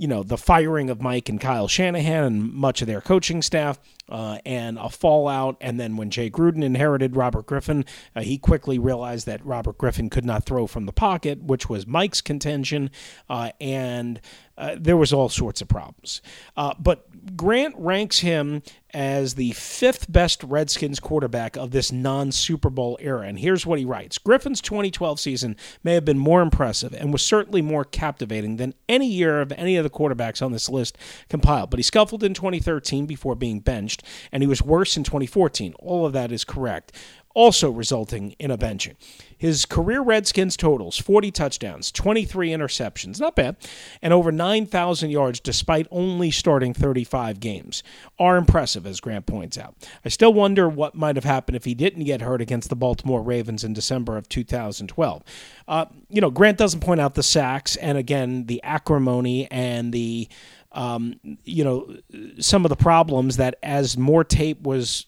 you 0.00 0.08
know, 0.08 0.22
the 0.22 0.38
firing 0.38 0.88
of 0.88 1.02
Mike 1.02 1.28
and 1.28 1.38
Kyle 1.38 1.68
Shanahan 1.68 2.24
and 2.24 2.54
much 2.54 2.80
of 2.80 2.86
their 2.88 3.02
coaching 3.02 3.42
staff, 3.42 3.78
uh, 4.08 4.38
and 4.46 4.78
a 4.78 4.88
fallout. 4.88 5.58
And 5.60 5.78
then 5.78 5.98
when 5.98 6.08
Jay 6.08 6.30
Gruden 6.30 6.64
inherited 6.64 7.16
Robert 7.16 7.44
Griffin, 7.44 7.84
uh, 8.16 8.22
he 8.22 8.38
quickly 8.38 8.78
realized 8.78 9.26
that 9.26 9.44
Robert 9.44 9.76
Griffin 9.76 10.08
could 10.08 10.24
not 10.24 10.44
throw 10.44 10.66
from 10.66 10.86
the 10.86 10.92
pocket, 10.92 11.42
which 11.42 11.68
was 11.68 11.86
Mike's 11.86 12.22
contention, 12.22 12.90
uh, 13.28 13.50
and 13.60 14.22
uh, 14.60 14.76
there 14.78 14.96
was 14.96 15.12
all 15.12 15.30
sorts 15.30 15.62
of 15.62 15.68
problems. 15.68 16.20
Uh, 16.54 16.74
but 16.78 17.06
Grant 17.36 17.74
ranks 17.78 18.18
him 18.18 18.62
as 18.92 19.34
the 19.34 19.52
fifth 19.52 20.10
best 20.10 20.42
Redskins 20.42 21.00
quarterback 21.00 21.56
of 21.56 21.70
this 21.70 21.90
non 21.90 22.30
Super 22.30 22.68
Bowl 22.68 22.98
era. 23.00 23.26
And 23.26 23.38
here's 23.38 23.64
what 23.64 23.78
he 23.78 23.84
writes 23.84 24.18
Griffin's 24.18 24.60
2012 24.60 25.18
season 25.18 25.56
may 25.82 25.94
have 25.94 26.04
been 26.04 26.18
more 26.18 26.42
impressive 26.42 26.92
and 26.92 27.10
was 27.12 27.22
certainly 27.22 27.62
more 27.62 27.84
captivating 27.84 28.56
than 28.56 28.74
any 28.88 29.06
year 29.06 29.40
of 29.40 29.52
any 29.52 29.76
of 29.76 29.84
the 29.84 29.90
quarterbacks 29.90 30.44
on 30.44 30.52
this 30.52 30.68
list 30.68 30.98
compiled. 31.28 31.70
But 31.70 31.78
he 31.78 31.82
scuffled 31.82 32.22
in 32.22 32.34
2013 32.34 33.06
before 33.06 33.34
being 33.34 33.60
benched, 33.60 34.02
and 34.30 34.42
he 34.42 34.46
was 34.46 34.62
worse 34.62 34.96
in 34.96 35.04
2014. 35.04 35.74
All 35.78 36.04
of 36.04 36.12
that 36.12 36.32
is 36.32 36.44
correct 36.44 36.92
also 37.34 37.70
resulting 37.70 38.32
in 38.38 38.50
a 38.50 38.58
benching. 38.58 38.96
His 39.36 39.64
career 39.64 40.02
Redskins 40.02 40.54
totals 40.54 40.98
40 40.98 41.30
touchdowns, 41.30 41.90
23 41.90 42.50
interceptions, 42.50 43.18
not 43.20 43.34
bad, 43.36 43.56
and 44.02 44.12
over 44.12 44.30
9,000 44.30 45.08
yards 45.08 45.40
despite 45.40 45.86
only 45.90 46.30
starting 46.30 46.74
35 46.74 47.40
games 47.40 47.82
are 48.18 48.36
impressive, 48.36 48.86
as 48.86 49.00
Grant 49.00 49.24
points 49.24 49.56
out. 49.56 49.74
I 50.04 50.10
still 50.10 50.34
wonder 50.34 50.68
what 50.68 50.94
might 50.94 51.16
have 51.16 51.24
happened 51.24 51.56
if 51.56 51.64
he 51.64 51.74
didn't 51.74 52.04
get 52.04 52.20
hurt 52.20 52.42
against 52.42 52.68
the 52.68 52.76
Baltimore 52.76 53.22
Ravens 53.22 53.64
in 53.64 53.72
December 53.72 54.18
of 54.18 54.28
2012. 54.28 55.22
Uh, 55.66 55.86
you 56.10 56.20
know, 56.20 56.30
Grant 56.30 56.58
doesn't 56.58 56.80
point 56.80 57.00
out 57.00 57.14
the 57.14 57.22
sacks 57.22 57.76
and, 57.76 57.96
again, 57.96 58.46
the 58.46 58.62
acrimony 58.62 59.50
and 59.50 59.92
the. 59.92 60.28
Um, 60.72 61.18
you 61.42 61.64
know, 61.64 61.96
some 62.38 62.64
of 62.64 62.68
the 62.68 62.76
problems 62.76 63.38
that 63.38 63.56
as 63.60 63.98
more 63.98 64.22
tape 64.22 64.62
was 64.62 65.06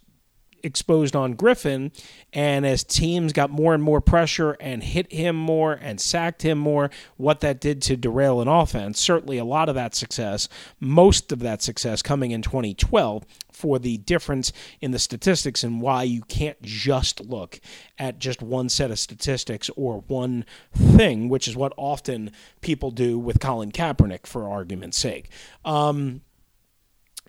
exposed 0.63 1.17
on 1.17 1.35
Griffin. 1.35 1.93
And 2.33 2.67
as 2.67 2.85
teams 2.85 3.33
got 3.33 3.51
more 3.51 3.75
and 3.75 3.83
more 3.83 4.01
pressure 4.01 4.53
and 4.53 4.83
hit 4.83 5.13
him 5.13 5.37
more 5.37 5.73
and 5.73 6.01
sacked 6.01 6.43
him 6.43 6.59
more, 6.59 6.91
what 7.17 7.41
that 7.41 7.61
did 7.61 7.83
to 7.83 7.97
derail 7.97 8.41
an 8.41 8.49
offense. 8.49 9.01
Certainly 9.01 9.39
a 9.39 9.45
lot 9.45 9.69
of 9.69 9.75
that 9.75 9.95
success, 9.95 10.49
most 10.81 11.33
of 11.33 11.41
that 11.41 11.63
success 11.63 12.03
coming 12.03 12.31
in 12.31 12.43
2012 12.43 13.25
for 13.53 13.79
the 13.79 13.99
difference 13.99 14.53
in 14.81 14.91
the 14.91 14.99
statistics 14.99 15.63
and 15.63 15.81
why 15.81 16.03
you 16.03 16.23
can't 16.23 16.61
just 16.63 17.21
look 17.21 17.61
at 17.99 18.19
just 18.19 18.43
one 18.43 18.69
set 18.69 18.91
of 18.91 18.99
statistics 18.99 19.71
or 19.77 20.03
one 20.09 20.45
thing, 20.75 21.29
which 21.29 21.47
is 21.47 21.55
what 21.55 21.73
often 21.77 22.31
people 22.61 22.91
do 22.91 23.19
with 23.19 23.41
Colin 23.41 23.71
Kaepernick, 23.71 24.27
for 24.27 24.49
argument's 24.49 24.99
sake. 24.99 25.29
Um, 25.65 26.23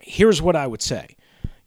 here's 0.00 0.40
what 0.42 0.56
I 0.56 0.66
would 0.66 0.82
say 0.82 1.08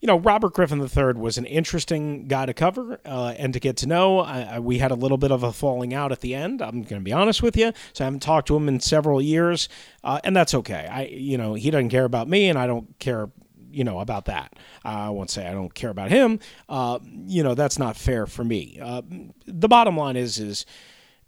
you 0.00 0.06
know, 0.06 0.18
Robert 0.18 0.52
Griffin 0.52 0.80
III 0.80 1.14
was 1.14 1.38
an 1.38 1.44
interesting 1.44 2.28
guy 2.28 2.46
to 2.46 2.54
cover 2.54 3.00
uh, 3.04 3.34
and 3.36 3.52
to 3.52 3.60
get 3.60 3.76
to 3.78 3.86
know. 3.86 4.20
I, 4.20 4.42
I, 4.42 4.58
we 4.60 4.78
had 4.78 4.90
a 4.90 4.94
little 4.94 5.18
bit 5.18 5.32
of 5.32 5.42
a 5.42 5.52
falling 5.52 5.92
out 5.92 6.12
at 6.12 6.20
the 6.20 6.34
end. 6.34 6.62
I'm 6.62 6.82
going 6.82 7.00
to 7.00 7.04
be 7.04 7.12
honest 7.12 7.42
with 7.42 7.56
you. 7.56 7.72
So 7.92 8.04
I 8.04 8.06
haven't 8.06 8.20
talked 8.20 8.46
to 8.48 8.56
him 8.56 8.68
in 8.68 8.78
several 8.80 9.20
years, 9.20 9.68
uh, 10.04 10.20
and 10.22 10.36
that's 10.36 10.54
okay. 10.54 10.88
I, 10.90 11.04
you 11.06 11.36
know, 11.36 11.54
he 11.54 11.70
doesn't 11.70 11.88
care 11.88 12.04
about 12.04 12.28
me, 12.28 12.48
and 12.48 12.58
I 12.58 12.66
don't 12.68 12.96
care, 13.00 13.28
you 13.70 13.82
know, 13.82 13.98
about 13.98 14.26
that. 14.26 14.56
I 14.84 15.10
won't 15.10 15.30
say 15.30 15.48
I 15.48 15.52
don't 15.52 15.74
care 15.74 15.90
about 15.90 16.10
him. 16.10 16.38
Uh, 16.68 17.00
you 17.26 17.42
know, 17.42 17.54
that's 17.54 17.78
not 17.78 17.96
fair 17.96 18.26
for 18.26 18.44
me. 18.44 18.78
Uh, 18.80 19.02
the 19.46 19.68
bottom 19.68 19.96
line 19.96 20.16
is, 20.16 20.38
is 20.38 20.64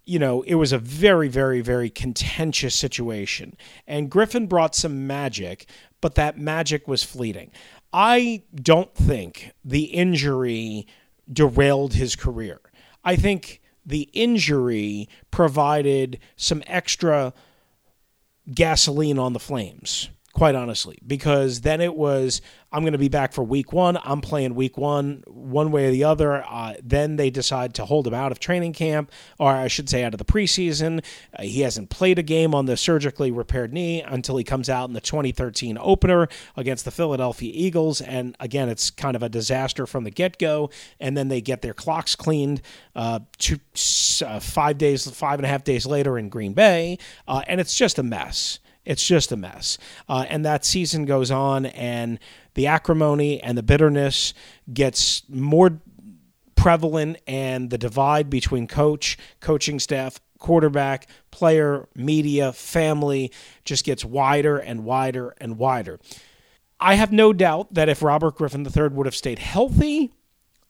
you 0.05 0.17
know, 0.17 0.41
it 0.43 0.55
was 0.55 0.71
a 0.71 0.79
very, 0.79 1.27
very, 1.27 1.61
very 1.61 1.89
contentious 1.89 2.73
situation. 2.73 3.55
And 3.85 4.09
Griffin 4.09 4.47
brought 4.47 4.75
some 4.75 5.05
magic, 5.05 5.67
but 5.99 6.15
that 6.15 6.37
magic 6.37 6.87
was 6.87 7.03
fleeting. 7.03 7.51
I 7.93 8.43
don't 8.55 8.93
think 8.93 9.51
the 9.63 9.85
injury 9.85 10.87
derailed 11.31 11.93
his 11.93 12.15
career. 12.15 12.59
I 13.03 13.15
think 13.15 13.61
the 13.85 14.09
injury 14.13 15.09
provided 15.31 16.19
some 16.35 16.63
extra 16.67 17.33
gasoline 18.53 19.19
on 19.19 19.33
the 19.33 19.39
flames 19.39 20.09
quite 20.33 20.55
honestly, 20.55 20.97
because 21.05 21.61
then 21.61 21.81
it 21.81 21.95
was 21.95 22.41
I'm 22.73 22.83
going 22.83 22.93
to 22.93 22.97
be 22.97 23.09
back 23.09 23.33
for 23.33 23.43
week 23.43 23.73
one. 23.73 23.97
I'm 24.01 24.21
playing 24.21 24.55
week 24.55 24.77
one, 24.77 25.23
one 25.27 25.71
way 25.71 25.87
or 25.87 25.91
the 25.91 26.05
other. 26.05 26.43
Uh, 26.47 26.75
then 26.81 27.17
they 27.17 27.29
decide 27.29 27.73
to 27.75 27.85
hold 27.85 28.07
him 28.07 28.13
out 28.13 28.31
of 28.31 28.39
training 28.39 28.71
camp, 28.71 29.11
or 29.37 29.51
I 29.51 29.67
should 29.67 29.89
say, 29.89 30.05
out 30.05 30.13
of 30.13 30.19
the 30.19 30.25
preseason. 30.25 31.03
Uh, 31.37 31.43
he 31.43 31.61
hasn't 31.61 31.89
played 31.89 32.17
a 32.17 32.23
game 32.23 32.55
on 32.55 32.67
the 32.67 32.77
surgically 32.77 33.29
repaired 33.29 33.73
knee 33.73 34.01
until 34.01 34.37
he 34.37 34.45
comes 34.45 34.69
out 34.69 34.87
in 34.87 34.93
the 34.93 35.01
2013 35.01 35.77
opener 35.81 36.29
against 36.55 36.85
the 36.85 36.91
Philadelphia 36.91 37.51
Eagles. 37.53 37.99
And 37.99 38.37
again, 38.39 38.69
it's 38.69 38.89
kind 38.89 39.17
of 39.17 39.23
a 39.23 39.29
disaster 39.29 39.85
from 39.85 40.05
the 40.05 40.11
get 40.11 40.39
go. 40.39 40.69
And 40.99 41.17
then 41.17 41.27
they 41.27 41.41
get 41.41 41.61
their 41.61 41.73
clocks 41.73 42.15
cleaned 42.15 42.61
uh, 42.95 43.19
two, 43.37 43.59
uh, 44.25 44.39
five 44.39 44.77
days, 44.77 45.09
five 45.09 45.39
and 45.39 45.45
a 45.45 45.49
half 45.49 45.65
days 45.65 45.85
later 45.85 46.17
in 46.17 46.29
Green 46.29 46.53
Bay. 46.53 46.99
Uh, 47.27 47.41
and 47.47 47.59
it's 47.59 47.75
just 47.75 47.99
a 47.99 48.03
mess. 48.03 48.59
It's 48.85 49.05
just 49.05 49.31
a 49.31 49.37
mess. 49.37 49.77
Uh, 50.09 50.25
and 50.27 50.45
that 50.45 50.65
season 50.65 51.05
goes 51.05 51.31
on, 51.31 51.67
and 51.67 52.19
the 52.55 52.67
acrimony 52.67 53.41
and 53.41 53.57
the 53.57 53.63
bitterness 53.63 54.33
gets 54.73 55.23
more 55.29 55.79
prevalent, 56.55 57.17
and 57.27 57.69
the 57.69 57.77
divide 57.77 58.29
between 58.29 58.67
coach, 58.67 59.17
coaching 59.39 59.79
staff, 59.79 60.19
quarterback, 60.39 61.07
player, 61.31 61.87
media, 61.95 62.51
family 62.51 63.31
just 63.63 63.85
gets 63.85 64.03
wider 64.03 64.57
and 64.57 64.83
wider 64.83 65.33
and 65.39 65.57
wider. 65.57 65.99
I 66.79 66.95
have 66.95 67.11
no 67.11 67.31
doubt 67.31 67.73
that 67.75 67.89
if 67.89 68.01
Robert 68.01 68.35
Griffin 68.35 68.65
III 68.65 68.89
would 68.89 69.05
have 69.05 69.15
stayed 69.15 69.39
healthy, 69.39 70.11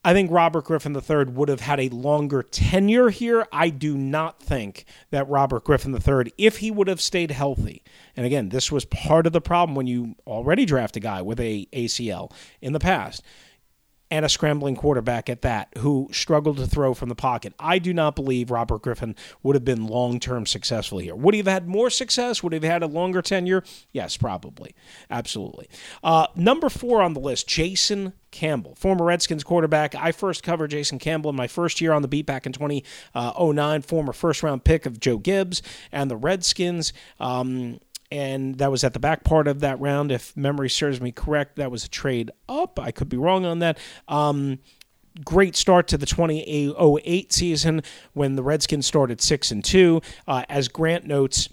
I 0.04 0.14
think 0.14 0.32
Robert 0.32 0.66
Griffin 0.66 0.96
III 0.96 1.26
would 1.26 1.48
have 1.50 1.62
had 1.62 1.80
a 1.80 1.90
longer 1.90 2.42
tenure 2.42 3.10
here. 3.10 3.46
I 3.52 3.70
do 3.70 3.96
not 3.96 4.42
think 4.42 4.86
that 5.12 5.30
Robert 5.30 5.64
Griffin 5.64 5.94
III, 5.94 6.34
if 6.40 6.58
he 6.58 6.72
would 6.72 6.88
have 6.88 7.00
stayed 7.00 7.30
healthy, 7.30 7.84
and 8.18 8.26
again, 8.26 8.50
this 8.50 8.72
was 8.72 8.84
part 8.86 9.28
of 9.28 9.34
the 9.34 9.42
problem 9.42 9.76
when 9.76 9.86
you 9.86 10.16
already 10.26 10.66
draft 10.66 10.98
a 10.98 11.00
guy 11.00 11.22
with 11.22 11.40
a 11.40 11.68
ACL 11.72 12.32
in 12.62 12.74
the 12.74 12.80
past, 12.80 13.22
and 14.12 14.26
a 14.26 14.30
scrambling 14.30 14.76
quarterback 14.76 15.30
at 15.30 15.42
that 15.42 15.70
who 15.78 16.10
struggled 16.12 16.58
to 16.58 16.68
throw 16.68 16.94
from 16.94 17.08
the 17.08 17.16
pocket. 17.16 17.54
I 17.58 17.80
do 17.80 17.94
not 17.94 18.16
believe 18.16 18.52
Robert 18.52 18.82
Griffin 18.82 19.16
would 19.42 19.56
have 19.56 19.64
been 19.64 19.88
long 19.88 20.20
term 20.20 20.46
successful 20.46 21.00
here. 21.00 21.16
Would 21.16 21.34
he 21.34 21.40
have 21.40 21.48
had 21.48 21.68
more 21.68 21.90
success? 21.90 22.44
Would 22.44 22.52
he 22.52 22.58
have 22.58 22.64
had 22.64 22.84
a 22.84 22.88
longer 22.88 23.22
tenure? 23.22 23.64
Yes, 23.94 24.18
probably. 24.18 24.76
Absolutely. 25.10 25.70
Uh, 26.04 26.28
number 26.36 26.68
four 26.68 27.02
on 27.02 27.14
the 27.14 27.22
list, 27.22 27.48
Jason 27.48 28.12
Campbell, 28.32 28.76
former 28.76 29.06
Redskins 29.06 29.44
quarterback. 29.44 29.96
I 29.96 30.12
first 30.12 30.44
covered 30.44 30.72
Jason 30.72 31.00
Campbell 31.00 31.30
in 31.30 31.36
my 31.36 31.48
first 31.48 31.80
year 31.80 31.94
on 31.94 32.02
the 32.02 32.08
beat 32.08 32.26
back 32.26 32.46
in 32.46 32.52
2009, 32.52 33.82
former 33.82 34.14
first 34.14 34.44
round 34.44 34.66
pick 34.66 34.86
of 34.86 35.00
Joe 35.00 35.18
Gibbs 35.18 35.62
and 35.92 36.12
the 36.12 36.18
Redskins. 36.18 36.92
Um, 37.20 37.80
and 38.12 38.58
that 38.58 38.70
was 38.70 38.84
at 38.84 38.94
the 38.94 39.00
back 39.00 39.24
part 39.24 39.48
of 39.48 39.62
that 39.62 39.80
round. 39.80 40.12
If 40.12 40.36
memory 40.36 40.70
serves 40.70 41.00
me 41.00 41.12
correct, 41.12 41.56
that 41.56 41.72
was 41.72 41.86
a 41.86 41.90
trade 41.90 42.32
up. 42.50 42.80
I 42.80 42.92
could 42.92 43.10
be 43.10 43.18
wrong 43.18 43.46
on 43.46 43.60
that. 43.60 43.80
Um, 44.08 44.60
great 45.24 45.56
start 45.56 45.88
to 45.90 45.98
the 45.98 46.06
2008 46.06 47.34
season 47.34 47.84
when 48.14 48.36
the 48.36 48.44
Redskins 48.44 48.86
started 48.86 49.22
six 49.22 49.52
and 49.52 49.64
two. 49.64 50.02
Uh, 50.28 50.44
as 50.50 50.68
Grant 50.68 51.06
notes, 51.06 51.50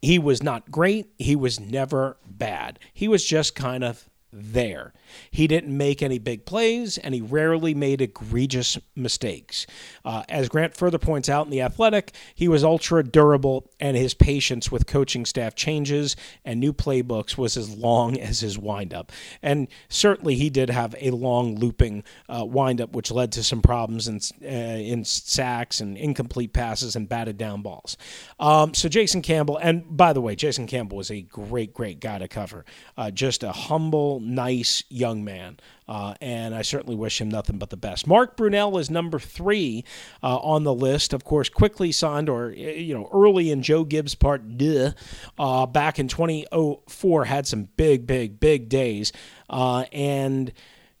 he 0.00 0.18
was 0.18 0.42
not 0.42 0.70
great. 0.70 1.08
He 1.18 1.36
was 1.36 1.60
never 1.60 2.16
bad. 2.26 2.78
He 2.92 3.08
was 3.08 3.24
just 3.24 3.54
kind 3.54 3.84
of 3.84 4.08
there. 4.32 4.92
He 5.30 5.46
didn't 5.46 5.76
make 5.76 6.02
any 6.02 6.18
big 6.18 6.44
plays, 6.44 6.98
and 6.98 7.14
he 7.14 7.20
rarely 7.20 7.74
made 7.74 8.00
egregious 8.00 8.78
mistakes. 8.94 9.66
Uh, 10.04 10.24
as 10.28 10.48
Grant 10.48 10.76
further 10.76 10.98
points 10.98 11.28
out 11.28 11.46
in 11.46 11.50
The 11.50 11.62
Athletic, 11.62 12.12
he 12.34 12.48
was 12.48 12.62
ultra 12.62 13.02
durable, 13.02 13.70
and 13.80 13.96
his 13.96 14.14
patience 14.14 14.70
with 14.70 14.86
coaching 14.86 15.24
staff 15.24 15.54
changes 15.54 16.16
and 16.44 16.60
new 16.60 16.72
playbooks 16.72 17.36
was 17.36 17.56
as 17.56 17.74
long 17.74 18.18
as 18.20 18.40
his 18.40 18.58
windup. 18.58 19.12
And 19.42 19.68
certainly 19.88 20.34
he 20.34 20.50
did 20.50 20.70
have 20.70 20.94
a 21.00 21.10
long 21.10 21.56
looping 21.56 22.04
uh, 22.28 22.44
windup, 22.44 22.92
which 22.92 23.10
led 23.10 23.32
to 23.32 23.42
some 23.42 23.62
problems 23.62 24.08
in, 24.08 24.20
uh, 24.44 24.48
in 24.48 25.04
sacks 25.04 25.80
and 25.80 25.96
incomplete 25.96 26.52
passes 26.52 26.96
and 26.96 27.08
batted 27.08 27.38
down 27.38 27.62
balls. 27.62 27.96
Um, 28.38 28.74
so 28.74 28.88
Jason 28.88 29.22
Campbell, 29.22 29.58
and 29.58 29.96
by 29.96 30.12
the 30.12 30.20
way, 30.20 30.34
Jason 30.36 30.66
Campbell 30.66 30.96
was 30.96 31.10
a 31.10 31.22
great, 31.22 31.72
great 31.74 32.00
guy 32.00 32.18
to 32.18 32.28
cover. 32.28 32.64
Uh, 32.96 33.10
just 33.10 33.42
a 33.42 33.52
humble, 33.52 34.17
nice 34.20 34.82
young 34.88 35.24
man. 35.24 35.58
Uh, 35.88 36.14
and 36.20 36.54
I 36.54 36.62
certainly 36.62 36.96
wish 36.96 37.20
him 37.20 37.30
nothing 37.30 37.58
but 37.58 37.70
the 37.70 37.76
best. 37.76 38.06
Mark 38.06 38.36
Brunell 38.36 38.78
is 38.78 38.90
number 38.90 39.18
three 39.18 39.84
uh, 40.22 40.36
on 40.36 40.64
the 40.64 40.74
list. 40.74 41.14
Of 41.14 41.24
course, 41.24 41.48
quickly 41.48 41.92
signed, 41.92 42.28
or 42.28 42.50
you 42.50 42.94
know, 42.94 43.08
early 43.12 43.50
in 43.50 43.62
Joe 43.62 43.84
Gibbs' 43.84 44.14
part, 44.14 44.58
duh, 44.58 44.92
uh, 45.38 45.64
back 45.66 45.98
in 45.98 46.08
2004, 46.08 47.24
had 47.24 47.46
some 47.46 47.68
big, 47.76 48.06
big, 48.06 48.38
big 48.38 48.68
days, 48.68 49.12
uh, 49.48 49.84
and 49.92 50.52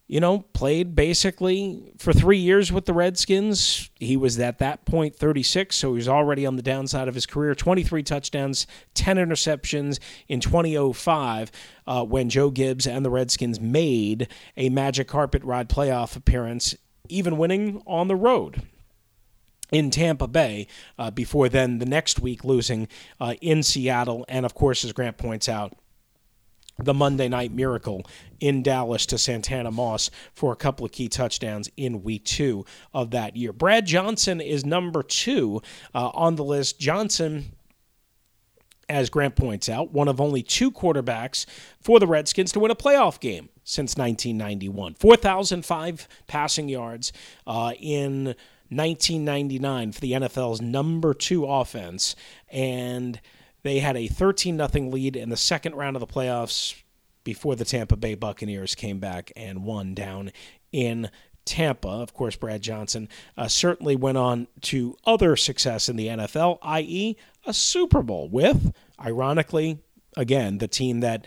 you 0.08 0.20
know, 0.20 0.40
played 0.54 0.94
basically 0.94 1.92
for 1.98 2.14
three 2.14 2.38
years 2.38 2.72
with 2.72 2.86
the 2.86 2.94
Redskins. 2.94 3.90
He 3.96 4.16
was 4.16 4.38
at 4.40 4.58
that 4.58 4.86
point 4.86 5.14
36, 5.14 5.76
so 5.76 5.90
he 5.90 5.96
was 5.96 6.08
already 6.08 6.46
on 6.46 6.56
the 6.56 6.62
downside 6.62 7.08
of 7.08 7.14
his 7.14 7.26
career. 7.26 7.54
23 7.54 8.02
touchdowns, 8.02 8.66
10 8.94 9.18
interceptions 9.18 9.98
in 10.26 10.40
2005 10.40 11.52
uh, 11.86 12.04
when 12.04 12.30
Joe 12.30 12.50
Gibbs 12.50 12.86
and 12.86 13.04
the 13.04 13.10
Redskins 13.10 13.60
made 13.60 14.28
a 14.56 14.70
Magic 14.70 15.08
Carpet 15.08 15.44
Ride 15.44 15.68
playoff 15.68 16.16
appearance, 16.16 16.74
even 17.10 17.36
winning 17.36 17.82
on 17.86 18.08
the 18.08 18.16
road 18.16 18.62
in 19.70 19.90
Tampa 19.90 20.26
Bay 20.26 20.66
uh, 20.98 21.10
before 21.10 21.50
then 21.50 21.80
the 21.80 21.86
next 21.86 22.18
week 22.18 22.44
losing 22.44 22.88
uh, 23.20 23.34
in 23.42 23.62
Seattle. 23.62 24.24
And 24.26 24.46
of 24.46 24.54
course, 24.54 24.86
as 24.86 24.94
Grant 24.94 25.18
points 25.18 25.50
out, 25.50 25.76
the 26.78 26.94
Monday 26.94 27.28
Night 27.28 27.52
Miracle 27.52 28.06
in 28.40 28.62
Dallas 28.62 29.06
to 29.06 29.18
Santana 29.18 29.70
Moss 29.70 30.10
for 30.32 30.52
a 30.52 30.56
couple 30.56 30.86
of 30.86 30.92
key 30.92 31.08
touchdowns 31.08 31.68
in 31.76 32.02
week 32.02 32.24
two 32.24 32.64
of 32.94 33.10
that 33.10 33.36
year. 33.36 33.52
Brad 33.52 33.86
Johnson 33.86 34.40
is 34.40 34.64
number 34.64 35.02
two 35.02 35.60
uh, 35.94 36.10
on 36.14 36.36
the 36.36 36.44
list. 36.44 36.78
Johnson 36.78 37.52
as 38.88 39.10
Grant 39.10 39.36
points 39.36 39.68
out, 39.68 39.92
one 39.92 40.08
of 40.08 40.20
only 40.20 40.42
two 40.42 40.70
quarterbacks 40.70 41.44
for 41.80 42.00
the 42.00 42.06
Redskins 42.06 42.52
to 42.52 42.60
win 42.60 42.70
a 42.70 42.76
playoff 42.76 43.20
game 43.20 43.50
since 43.62 43.96
1991. 43.96 44.94
4,005 44.94 46.08
passing 46.26 46.68
yards 46.70 47.12
uh, 47.46 47.72
in 47.78 48.34
1999 48.70 49.92
for 49.92 50.00
the 50.00 50.12
NFL's 50.12 50.62
number 50.62 51.12
two 51.12 51.44
offense. 51.44 52.16
And 52.50 53.20
they 53.68 53.80
had 53.80 53.96
a 53.96 54.08
13 54.08 54.56
0 54.56 54.88
lead 54.88 55.16
in 55.16 55.28
the 55.28 55.36
second 55.36 55.74
round 55.74 55.96
of 55.96 56.00
the 56.00 56.06
playoffs 56.06 56.74
before 57.24 57.54
the 57.54 57.64
Tampa 57.64 57.96
Bay 57.96 58.14
Buccaneers 58.14 58.74
came 58.74 58.98
back 58.98 59.30
and 59.36 59.64
won 59.64 59.94
down 59.94 60.32
in 60.72 61.10
Tampa. 61.44 61.88
Of 61.88 62.14
course, 62.14 62.36
Brad 62.36 62.62
Johnson 62.62 63.08
uh, 63.36 63.48
certainly 63.48 63.96
went 63.96 64.18
on 64.18 64.48
to 64.62 64.96
other 65.04 65.36
success 65.36 65.88
in 65.88 65.96
the 65.96 66.08
NFL, 66.08 66.58
i.e., 66.62 67.16
a 67.46 67.52
Super 67.52 68.02
Bowl 68.02 68.28
with, 68.28 68.72
ironically, 69.00 69.78
again, 70.16 70.58
the 70.58 70.68
team 70.68 71.00
that 71.00 71.26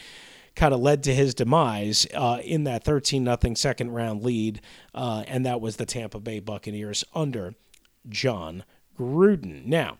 kind 0.56 0.74
of 0.74 0.80
led 0.80 1.04
to 1.04 1.14
his 1.14 1.34
demise 1.34 2.08
uh, 2.14 2.40
in 2.44 2.64
that 2.66 2.84
13 2.84 3.26
0 3.26 3.54
second 3.56 3.92
round 3.92 4.24
lead, 4.24 4.62
uh, 4.94 5.24
and 5.28 5.46
that 5.46 5.62
was 5.62 5.78
the 5.78 5.86
Tampa 5.86 6.20
Bay 6.20 6.40
Buccaneers 6.40 7.04
under 7.14 7.56
Jon 8.10 8.64
Gruden. 8.98 9.66
Now, 9.66 9.98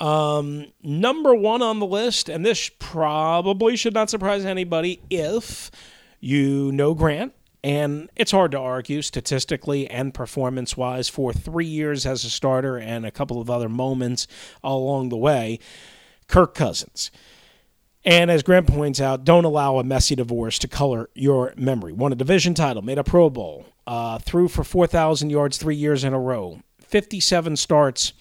um, 0.00 0.66
number 0.82 1.34
one 1.34 1.62
on 1.62 1.78
the 1.78 1.86
list, 1.86 2.28
and 2.28 2.44
this 2.44 2.70
probably 2.78 3.76
should 3.76 3.94
not 3.94 4.10
surprise 4.10 4.44
anybody 4.44 5.00
if 5.10 5.70
you 6.20 6.72
know 6.72 6.94
Grant. 6.94 7.34
And 7.64 8.08
it's 8.14 8.30
hard 8.30 8.52
to 8.52 8.58
argue 8.58 9.02
statistically 9.02 9.90
and 9.90 10.14
performance 10.14 10.76
wise 10.76 11.08
for 11.08 11.32
three 11.32 11.66
years 11.66 12.06
as 12.06 12.24
a 12.24 12.30
starter 12.30 12.78
and 12.78 13.04
a 13.04 13.10
couple 13.10 13.40
of 13.40 13.50
other 13.50 13.68
moments 13.68 14.28
along 14.62 15.08
the 15.08 15.16
way. 15.16 15.58
Kirk 16.28 16.54
Cousins. 16.54 17.10
And 18.04 18.30
as 18.30 18.44
Grant 18.44 18.68
points 18.68 19.00
out, 19.00 19.24
don't 19.24 19.44
allow 19.44 19.78
a 19.78 19.84
messy 19.84 20.14
divorce 20.14 20.58
to 20.60 20.68
color 20.68 21.10
your 21.14 21.52
memory. 21.56 21.92
Won 21.92 22.12
a 22.12 22.16
division 22.16 22.54
title, 22.54 22.80
made 22.80 22.98
a 22.98 23.04
Pro 23.04 23.28
Bowl, 23.28 23.66
uh, 23.86 24.18
threw 24.18 24.46
for 24.46 24.62
4,000 24.62 25.30
yards 25.30 25.58
three 25.58 25.74
years 25.74 26.04
in 26.04 26.14
a 26.14 26.20
row, 26.20 26.60
57 26.80 27.56
starts 27.56 28.12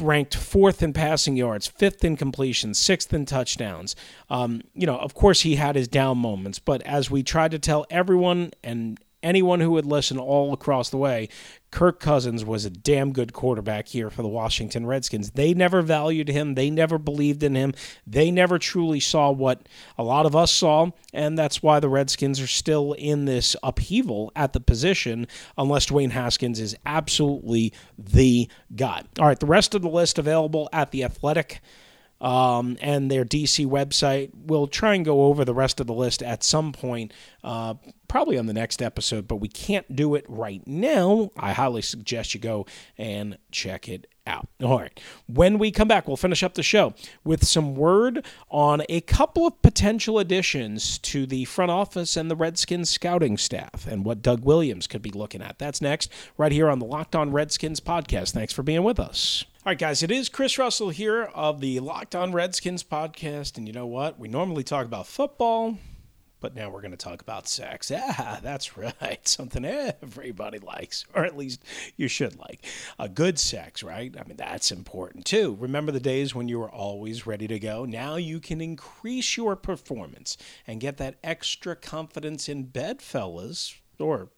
ranked 0.00 0.34
fourth 0.34 0.82
in 0.82 0.92
passing 0.92 1.36
yards, 1.36 1.66
fifth 1.66 2.04
in 2.04 2.16
completions, 2.16 2.78
sixth 2.78 3.12
in 3.12 3.26
touchdowns. 3.26 3.94
Um, 4.30 4.62
you 4.74 4.86
know, 4.86 4.96
of 4.96 5.14
course, 5.14 5.42
he 5.42 5.56
had 5.56 5.76
his 5.76 5.88
down 5.88 6.18
moments, 6.18 6.58
but 6.58 6.82
as 6.82 7.10
we 7.10 7.22
tried 7.22 7.50
to 7.52 7.58
tell 7.58 7.86
everyone 7.90 8.52
and 8.62 8.98
anyone 9.22 9.60
who 9.60 9.70
would 9.72 9.86
listen 9.86 10.18
all 10.18 10.52
across 10.52 10.90
the 10.90 10.96
way, 10.96 11.28
Kirk 11.70 12.00
Cousins 12.00 12.44
was 12.44 12.64
a 12.64 12.70
damn 12.70 13.12
good 13.12 13.32
quarterback 13.32 13.88
here 13.88 14.10
for 14.10 14.20
the 14.22 14.28
Washington 14.28 14.86
Redskins. 14.86 15.30
They 15.30 15.54
never 15.54 15.80
valued 15.80 16.28
him, 16.28 16.54
they 16.54 16.68
never 16.68 16.98
believed 16.98 17.42
in 17.42 17.54
him, 17.54 17.72
they 18.06 18.30
never 18.30 18.58
truly 18.58 19.00
saw 19.00 19.30
what 19.30 19.66
a 19.96 20.02
lot 20.02 20.26
of 20.26 20.36
us 20.36 20.52
saw, 20.52 20.90
and 21.14 21.38
that's 21.38 21.62
why 21.62 21.80
the 21.80 21.88
Redskins 21.88 22.40
are 22.40 22.46
still 22.46 22.92
in 22.92 23.24
this 23.24 23.56
upheaval 23.62 24.30
at 24.36 24.52
the 24.52 24.60
position 24.60 25.26
unless 25.56 25.86
Dwayne 25.86 26.10
Haskins 26.10 26.60
is 26.60 26.76
absolutely 26.84 27.72
the 27.98 28.50
guy. 28.76 29.02
All 29.18 29.26
right, 29.26 29.40
the 29.40 29.46
rest 29.46 29.74
of 29.74 29.80
the 29.80 29.88
list 29.88 30.18
available 30.18 30.68
at 30.72 30.90
the 30.90 31.04
Athletic 31.04 31.62
um, 32.22 32.78
and 32.80 33.10
their 33.10 33.24
DC 33.24 33.66
website. 33.66 34.30
We'll 34.32 34.68
try 34.68 34.94
and 34.94 35.04
go 35.04 35.24
over 35.24 35.44
the 35.44 35.52
rest 35.52 35.80
of 35.80 35.86
the 35.86 35.92
list 35.92 36.22
at 36.22 36.42
some 36.42 36.72
point, 36.72 37.12
uh, 37.44 37.74
probably 38.08 38.38
on 38.38 38.46
the 38.46 38.52
next 38.52 38.80
episode, 38.80 39.26
but 39.28 39.36
we 39.36 39.48
can't 39.48 39.94
do 39.94 40.14
it 40.14 40.24
right 40.28 40.66
now. 40.66 41.30
I 41.36 41.52
highly 41.52 41.82
suggest 41.82 42.32
you 42.32 42.40
go 42.40 42.64
and 42.96 43.36
check 43.50 43.88
it 43.88 44.06
out. 44.24 44.46
All 44.62 44.78
right. 44.78 45.00
When 45.26 45.58
we 45.58 45.72
come 45.72 45.88
back, 45.88 46.06
we'll 46.06 46.16
finish 46.16 46.44
up 46.44 46.54
the 46.54 46.62
show 46.62 46.94
with 47.24 47.44
some 47.44 47.74
word 47.74 48.24
on 48.50 48.82
a 48.88 49.00
couple 49.00 49.44
of 49.44 49.60
potential 49.62 50.20
additions 50.20 50.98
to 50.98 51.26
the 51.26 51.44
front 51.46 51.72
office 51.72 52.16
and 52.16 52.30
the 52.30 52.36
Redskins 52.36 52.88
scouting 52.88 53.36
staff 53.36 53.84
and 53.90 54.04
what 54.04 54.22
Doug 54.22 54.44
Williams 54.44 54.86
could 54.86 55.02
be 55.02 55.10
looking 55.10 55.42
at. 55.42 55.58
That's 55.58 55.80
next, 55.82 56.12
right 56.38 56.52
here 56.52 56.70
on 56.70 56.78
the 56.78 56.86
Locked 56.86 57.16
On 57.16 57.32
Redskins 57.32 57.80
podcast. 57.80 58.30
Thanks 58.30 58.52
for 58.52 58.62
being 58.62 58.84
with 58.84 59.00
us. 59.00 59.44
All 59.64 59.70
right, 59.70 59.78
guys, 59.78 60.02
it 60.02 60.10
is 60.10 60.28
Chris 60.28 60.58
Russell 60.58 60.90
here 60.90 61.22
of 61.22 61.60
the 61.60 61.78
Locked 61.78 62.16
On 62.16 62.32
Redskins 62.32 62.82
podcast. 62.82 63.56
And 63.56 63.68
you 63.68 63.72
know 63.72 63.86
what? 63.86 64.18
We 64.18 64.26
normally 64.26 64.64
talk 64.64 64.86
about 64.86 65.06
football 65.06 65.78
but 66.42 66.56
now 66.56 66.68
we're 66.68 66.80
going 66.80 66.90
to 66.90 66.96
talk 66.96 67.22
about 67.22 67.48
sex. 67.48 67.90
Ah, 68.14 68.40
that's 68.42 68.76
right. 68.76 69.20
Something 69.26 69.64
everybody 69.64 70.58
likes, 70.58 71.04
or 71.14 71.24
at 71.24 71.36
least 71.36 71.64
you 71.96 72.08
should 72.08 72.36
like. 72.36 72.64
A 72.98 73.08
good 73.08 73.38
sex, 73.38 73.82
right? 73.82 74.12
I 74.18 74.24
mean, 74.24 74.36
that's 74.36 74.72
important 74.72 75.24
too. 75.24 75.56
Remember 75.60 75.92
the 75.92 76.00
days 76.00 76.34
when 76.34 76.48
you 76.48 76.58
were 76.58 76.70
always 76.70 77.26
ready 77.26 77.46
to 77.46 77.60
go? 77.60 77.84
Now 77.84 78.16
you 78.16 78.40
can 78.40 78.60
increase 78.60 79.36
your 79.36 79.54
performance 79.54 80.36
and 80.66 80.80
get 80.80 80.96
that 80.96 81.18
extra 81.22 81.76
confidence 81.76 82.48
in 82.48 82.64
bed, 82.64 83.00
fellas, 83.00 83.76
or 84.00 84.28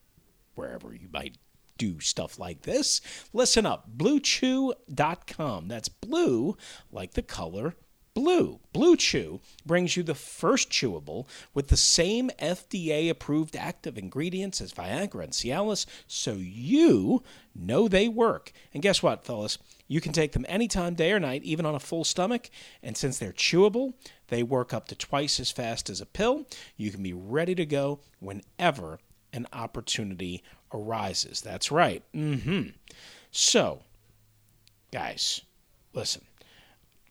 wherever 0.55 0.95
you 0.95 1.09
might 1.11 1.39
do 1.77 2.01
stuff 2.01 2.39
like 2.39 2.63
this. 2.63 3.01
Listen 3.33 3.67
up, 3.67 3.89
bluechew.com. 3.97 5.69
That's 5.69 5.89
blue 5.89 6.57
like 6.93 7.13
the 7.13 7.23
color 7.23 7.75
Blue. 8.15 8.61
Blue 8.73 8.97
Chew 8.97 9.41
brings 9.67 9.97
you 9.97 10.05
the 10.05 10.15
first 10.15 10.71
chewable 10.71 11.27
with 11.53 11.67
the 11.67 11.77
same 11.77 12.31
FDA 12.39 13.11
approved 13.11 13.57
active 13.57 13.99
ingredients 13.99 14.61
as 14.61 14.73
Viagra 14.73 15.25
and 15.25 15.33
Cialis, 15.33 15.85
so 16.07 16.35
you 16.35 17.25
know 17.57 17.89
they 17.89 18.07
work. 18.07 18.53
And 18.73 18.85
guess 18.85 19.03
what, 19.03 19.25
fellas? 19.25 19.59
You 19.89 20.01
can 20.01 20.13
take 20.13 20.31
them 20.31 20.47
anytime, 20.49 20.95
day 20.95 21.11
or 21.11 21.19
night, 21.19 21.43
even 21.43 21.67
on 21.67 21.75
a 21.75 21.81
full 21.81 22.05
stomach. 22.05 22.51
And 22.85 22.97
since 22.97 23.19
they're 23.19 23.33
chewable, 23.33 23.95
they 24.29 24.45
work 24.45 24.73
up 24.73 24.87
to 24.89 24.95
twice 24.95 25.41
as 25.41 25.51
fast 25.51 25.91
as 25.91 26.01
a 26.01 26.07
pill. 26.07 26.47
You 26.77 26.93
can 26.93 27.03
be 27.03 27.13
ready 27.13 27.57
to 27.57 27.67
go 27.67 27.99
whenever 28.21 29.01
an 29.33 29.49
opportunity 29.53 30.45
arises. 30.75 31.41
That's 31.41 31.73
right. 31.73 32.03
Mm-hmm. 32.15 32.71
So, 33.31 33.81
guys, 34.93 35.41
listen 35.95 36.23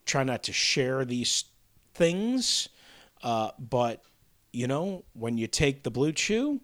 try 0.06 0.24
not 0.24 0.44
to 0.44 0.54
share 0.54 1.06
these 1.06 1.46
things. 1.94 2.70
Uh, 3.22 3.52
but, 3.58 4.04
you 4.52 4.68
know, 4.68 5.04
when 5.14 5.38
you 5.38 5.48
take 5.48 5.84
the 5.84 5.92
Blue 5.92 6.12
Chew, 6.12 6.62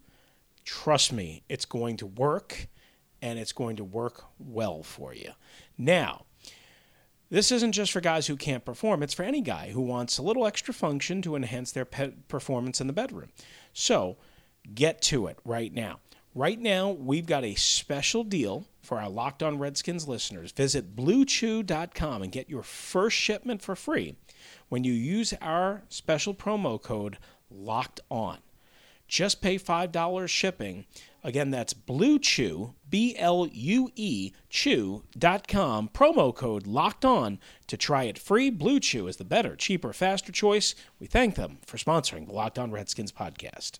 trust 0.66 1.14
me, 1.14 1.44
it's 1.50 1.66
going 1.66 1.98
to 1.98 2.06
work 2.06 2.68
and 3.22 3.40
it's 3.40 3.52
going 3.52 3.78
to 3.78 3.84
work 3.84 4.26
well 4.38 4.84
for 4.84 5.14
you. 5.14 5.32
Now, 5.78 6.26
this 7.30 7.52
isn't 7.52 7.74
just 7.74 7.92
for 7.92 8.02
guys 8.02 8.28
who 8.28 8.36
can't 8.36 8.66
perform, 8.66 9.04
it's 9.04 9.14
for 9.14 9.24
any 9.24 9.42
guy 9.42 9.70
who 9.72 9.82
wants 9.82 10.18
a 10.18 10.24
little 10.24 10.48
extra 10.48 10.74
function 10.74 11.22
to 11.22 11.36
enhance 11.36 11.72
their 11.72 11.86
performance 11.86 12.82
in 12.82 12.88
the 12.88 12.94
bedroom. 12.94 13.30
So, 13.74 14.18
get 14.74 15.02
to 15.04 15.28
it 15.28 15.38
right 15.46 15.74
now. 15.74 16.00
Right 16.36 16.60
now, 16.60 16.92
we've 16.92 17.26
got 17.26 17.44
a 17.44 17.56
special 17.56 18.24
deal 18.24 18.68
for 18.82 19.00
our 19.02 19.10
Locked 19.10 19.42
On 19.42 19.58
Redskins 19.58 20.08
listeners. 20.08 20.52
Visit 20.52 20.96
bluechew.com 20.96 22.22
and 22.22 22.32
get 22.32 22.50
your 22.50 22.62
first 22.62 23.18
shipment 23.18 23.64
for 23.64 23.76
free 23.76 24.16
when 24.70 24.84
you 24.84 24.94
use 24.94 25.34
our 25.42 25.84
special 25.90 26.36
promo 26.36 26.82
code 26.82 27.18
Locked 27.50 28.00
On. 28.12 28.38
Just 29.08 29.42
pay 29.42 29.58
$5 29.58 30.28
shipping. 30.28 30.86
Again, 31.24 31.50
that's 31.50 31.74
Blue 31.74 32.20
Chew, 32.20 32.76
B 32.88 33.16
L 33.18 33.48
U 33.52 33.90
E 33.96 34.32
Chew.com, 34.50 35.90
promo 35.90 36.34
code 36.34 36.68
locked 36.68 37.04
on 37.04 37.40
to 37.66 37.76
try 37.76 38.04
it 38.04 38.20
free. 38.20 38.52
Blue 38.52 38.80
Chew 38.80 39.08
is 39.08 39.18
the 39.18 39.26
better, 39.26 39.56
cheaper, 39.56 39.94
faster 39.94 40.32
choice. 40.32 40.76
We 41.00 41.08
thank 41.08 41.34
them 41.36 41.58
for 41.66 41.78
sponsoring 41.78 42.28
the 42.28 42.34
Locked 42.34 42.60
On 42.60 42.72
Redskins 42.72 43.12
podcast. 43.12 43.80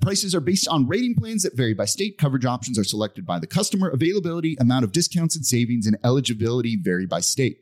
Prices 0.00 0.34
are 0.34 0.40
based 0.40 0.68
on 0.68 0.86
rating 0.86 1.14
plans 1.14 1.42
that 1.42 1.56
vary 1.56 1.74
by 1.74 1.84
state. 1.84 2.18
Coverage 2.18 2.44
options 2.44 2.78
are 2.78 2.84
selected 2.84 3.24
by 3.24 3.38
the 3.38 3.46
customer. 3.46 3.88
Availability, 3.88 4.56
amount 4.60 4.84
of 4.84 4.92
discounts 4.92 5.36
and 5.36 5.46
savings, 5.46 5.86
and 5.86 5.96
eligibility 6.04 6.76
vary 6.76 7.06
by 7.06 7.20
state. 7.20 7.60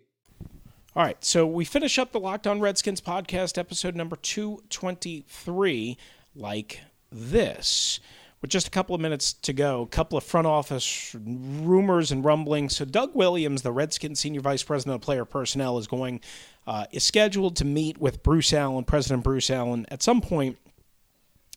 All 0.95 1.03
right, 1.03 1.25
so 1.25 1.47
we 1.47 1.65
finish 1.65 1.99
up 1.99 2.13
the 2.13 2.21
Locked 2.21 2.47
On 2.47 2.61
Redskins 2.61 3.01
podcast, 3.01 3.57
episode 3.57 3.97
number 3.97 4.17
223, 4.17 5.97
like 6.35 6.81
this. 7.11 7.99
With 8.43 8.51
just 8.51 8.67
a 8.67 8.71
couple 8.71 8.95
of 8.95 9.01
minutes 9.01 9.33
to 9.33 9.53
go, 9.53 9.83
a 9.83 9.87
couple 9.87 10.19
of 10.19 10.25
front 10.25 10.49
office 10.49 11.15
rumors 11.15 12.11
and 12.11 12.25
rumblings. 12.25 12.77
So, 12.77 12.85
Doug 12.85 13.15
Williams, 13.15 13.63
the 13.63 13.73
Redskins 13.73 14.19
senior 14.19 14.41
vice 14.41 14.65
president 14.65 14.97
of 14.97 15.01
player 15.01 15.25
personnel, 15.25 15.79
is 15.79 15.87
going, 15.87 16.21
uh, 16.67 16.87
is 16.91 17.05
scheduled 17.05 17.57
to 17.57 17.65
meet 17.65 17.99
with 17.99 18.23
Bruce 18.23 18.53
Allen, 18.53 18.85
President 18.85 19.23
Bruce 19.23 19.49
Allen, 19.49 19.87
at 19.91 20.03
some 20.03 20.21
point 20.21 20.59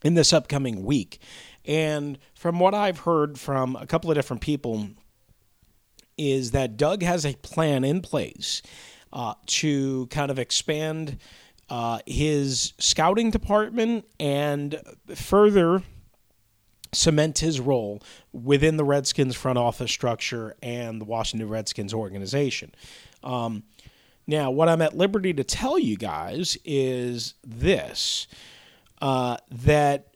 in 0.05 0.13
this 0.13 0.31
upcoming 0.31 0.85
week. 0.85 1.19
And 1.65 2.19
from 2.35 2.59
what 2.59 2.75
I've 2.75 2.99
heard 2.99 3.39
from 3.39 3.75
a 3.75 3.87
couple 3.87 4.11
of 4.11 4.15
different 4.15 4.41
people, 4.41 4.89
is 6.17 6.51
that 6.51 6.77
Doug 6.77 7.01
has 7.01 7.25
a 7.25 7.33
plan 7.33 7.83
in 7.83 8.01
place 8.01 8.61
uh, 9.11 9.33
to 9.47 10.07
kind 10.07 10.31
of 10.31 10.39
expand 10.39 11.17
uh, 11.69 11.99
his 12.05 12.73
scouting 12.77 13.31
department 13.31 14.05
and 14.19 14.79
further 15.13 15.81
cement 16.93 17.39
his 17.39 17.59
role 17.59 18.01
within 18.31 18.77
the 18.77 18.85
Redskins 18.85 19.35
front 19.35 19.57
office 19.57 19.91
structure 19.91 20.55
and 20.61 21.01
the 21.01 21.05
Washington 21.05 21.49
Redskins 21.49 21.93
organization. 21.93 22.73
Um, 23.23 23.63
now, 24.27 24.51
what 24.51 24.69
I'm 24.69 24.81
at 24.81 24.95
liberty 24.95 25.33
to 25.33 25.43
tell 25.43 25.77
you 25.77 25.97
guys 25.97 26.57
is 26.63 27.33
this 27.43 28.27
uh, 29.05 29.37
that 29.51 30.07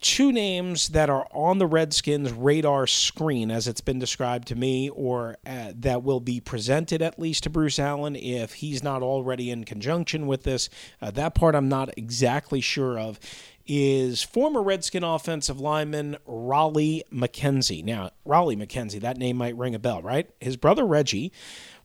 two 0.00 0.32
names 0.32 0.88
that 0.88 1.10
are 1.10 1.26
on 1.32 1.58
the 1.58 1.66
Redskins 1.66 2.32
radar 2.32 2.86
screen, 2.86 3.50
as 3.50 3.68
it's 3.68 3.82
been 3.82 3.98
described 3.98 4.48
to 4.48 4.54
me, 4.54 4.88
or 4.88 5.36
uh, 5.44 5.72
that 5.74 6.02
will 6.02 6.20
be 6.20 6.40
presented 6.40 7.02
at 7.02 7.18
least 7.18 7.42
to 7.42 7.50
Bruce 7.50 7.78
Allen 7.78 8.16
if 8.16 8.54
he's 8.54 8.82
not 8.82 9.02
already 9.02 9.50
in 9.50 9.64
conjunction 9.64 10.26
with 10.26 10.44
this. 10.44 10.70
Uh, 11.02 11.10
that 11.10 11.34
part 11.34 11.54
I'm 11.54 11.68
not 11.68 11.90
exactly 11.98 12.62
sure 12.62 12.98
of. 12.98 13.20
Is 13.66 14.22
former 14.22 14.62
Redskin 14.62 15.04
offensive 15.04 15.60
lineman 15.60 16.16
Raleigh 16.24 17.04
McKenzie. 17.12 17.84
Now, 17.84 18.12
Raleigh 18.24 18.56
McKenzie, 18.56 19.00
that 19.02 19.18
name 19.18 19.36
might 19.36 19.58
ring 19.58 19.74
a 19.74 19.78
bell, 19.78 20.00
right? 20.00 20.30
His 20.40 20.56
brother 20.56 20.86
Reggie 20.86 21.32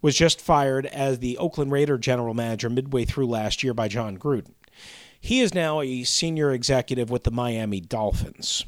was 0.01 0.15
just 0.15 0.39
fired 0.39 0.85
as 0.85 1.19
the 1.19 1.37
Oakland 1.37 1.73
Raider 1.73 1.97
general 1.97 2.33
manager 2.33 2.69
midway 2.69 3.03
through 3.03 3.27
last 3.27 3.63
year 3.63 3.73
by 3.73 3.89
Jon 3.89 4.17
Gruden. 4.17 4.53
He 5.23 5.39
is 5.39 5.53
now 5.53 5.79
a 5.79 6.03
senior 6.03 6.51
executive 6.51 7.09
with 7.09 7.23
the 7.23 7.31
Miami 7.31 7.79
Dolphins. 7.79 8.65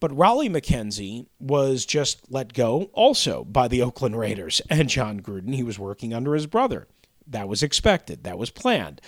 But 0.00 0.16
Raleigh 0.16 0.48
McKenzie 0.48 1.26
was 1.38 1.86
just 1.86 2.32
let 2.32 2.52
go 2.52 2.90
also 2.92 3.44
by 3.44 3.68
the 3.68 3.80
Oakland 3.80 4.18
Raiders 4.18 4.60
and 4.70 4.88
Jon 4.88 5.20
Gruden. 5.20 5.54
He 5.54 5.62
was 5.62 5.78
working 5.78 6.12
under 6.12 6.34
his 6.34 6.48
brother. 6.48 6.88
That 7.28 7.46
was 7.46 7.62
expected, 7.62 8.24
that 8.24 8.38
was 8.38 8.50
planned. 8.50 9.00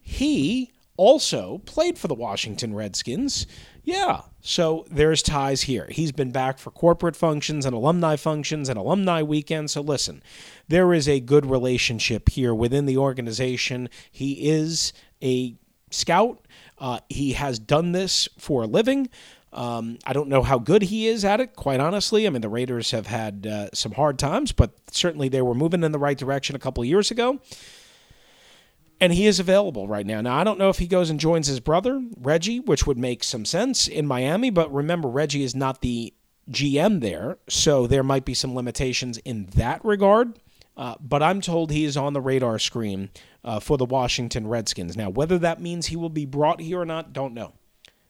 He 0.00 0.72
also 0.96 1.58
played 1.58 1.96
for 1.96 2.08
the 2.08 2.14
Washington 2.14 2.74
Redskins. 2.74 3.46
Yeah, 3.84 4.22
so 4.40 4.84
there's 4.90 5.22
ties 5.22 5.62
here. 5.62 5.86
He's 5.92 6.10
been 6.10 6.32
back 6.32 6.58
for 6.58 6.72
corporate 6.72 7.14
functions 7.14 7.64
and 7.64 7.72
alumni 7.72 8.16
functions 8.16 8.68
and 8.68 8.76
alumni 8.76 9.22
weekends. 9.22 9.74
So 9.74 9.80
listen, 9.80 10.24
there 10.66 10.92
is 10.92 11.08
a 11.08 11.20
good 11.20 11.46
relationship 11.46 12.30
here 12.30 12.52
within 12.52 12.86
the 12.86 12.96
organization. 12.96 13.88
He 14.10 14.50
is 14.50 14.92
a 15.22 15.54
scout. 15.90 16.46
Uh, 16.78 17.00
he 17.08 17.32
has 17.32 17.58
done 17.58 17.92
this 17.92 18.28
for 18.38 18.62
a 18.62 18.66
living. 18.66 19.08
Um, 19.52 19.98
I 20.04 20.12
don't 20.12 20.28
know 20.28 20.42
how 20.42 20.58
good 20.58 20.82
he 20.82 21.06
is 21.06 21.24
at 21.24 21.40
it, 21.40 21.56
quite 21.56 21.80
honestly. 21.80 22.26
I 22.26 22.30
mean, 22.30 22.42
the 22.42 22.48
Raiders 22.48 22.90
have 22.90 23.06
had 23.06 23.46
uh, 23.46 23.68
some 23.72 23.92
hard 23.92 24.18
times, 24.18 24.52
but 24.52 24.72
certainly 24.90 25.28
they 25.28 25.40
were 25.40 25.54
moving 25.54 25.82
in 25.82 25.92
the 25.92 25.98
right 25.98 26.18
direction 26.18 26.54
a 26.54 26.58
couple 26.58 26.84
years 26.84 27.10
ago 27.10 27.40
and 29.00 29.12
he 29.12 29.26
is 29.26 29.38
available 29.38 29.88
right 29.88 30.06
now. 30.06 30.20
Now, 30.20 30.36
I 30.36 30.44
don't 30.44 30.58
know 30.58 30.68
if 30.68 30.78
he 30.78 30.86
goes 30.86 31.10
and 31.10 31.20
joins 31.20 31.46
his 31.46 31.60
brother, 31.60 32.02
Reggie, 32.18 32.60
which 32.60 32.86
would 32.86 32.98
make 32.98 33.22
some 33.22 33.44
sense 33.44 33.88
in 33.88 34.06
Miami, 34.06 34.50
but 34.50 34.72
remember, 34.72 35.08
Reggie 35.08 35.44
is 35.44 35.54
not 35.54 35.80
the 35.80 36.14
GM 36.50 37.00
there, 37.00 37.38
so 37.48 37.86
there 37.86 38.02
might 38.02 38.24
be 38.24 38.34
some 38.34 38.54
limitations 38.54 39.18
in 39.18 39.46
that 39.54 39.84
regard. 39.84 40.38
Uh, 40.76 40.94
but 41.00 41.22
I'm 41.22 41.40
told 41.40 41.70
he 41.70 41.84
is 41.84 41.96
on 41.96 42.12
the 42.12 42.20
radar 42.20 42.58
screen 42.58 43.10
uh, 43.44 43.60
for 43.60 43.78
the 43.78 43.86
Washington 43.86 44.46
Redskins. 44.46 44.96
Now, 44.96 45.08
whether 45.08 45.38
that 45.38 45.60
means 45.60 45.86
he 45.86 45.96
will 45.96 46.10
be 46.10 46.26
brought 46.26 46.60
here 46.60 46.80
or 46.80 46.84
not, 46.84 47.12
don't 47.12 47.32
know. 47.32 47.54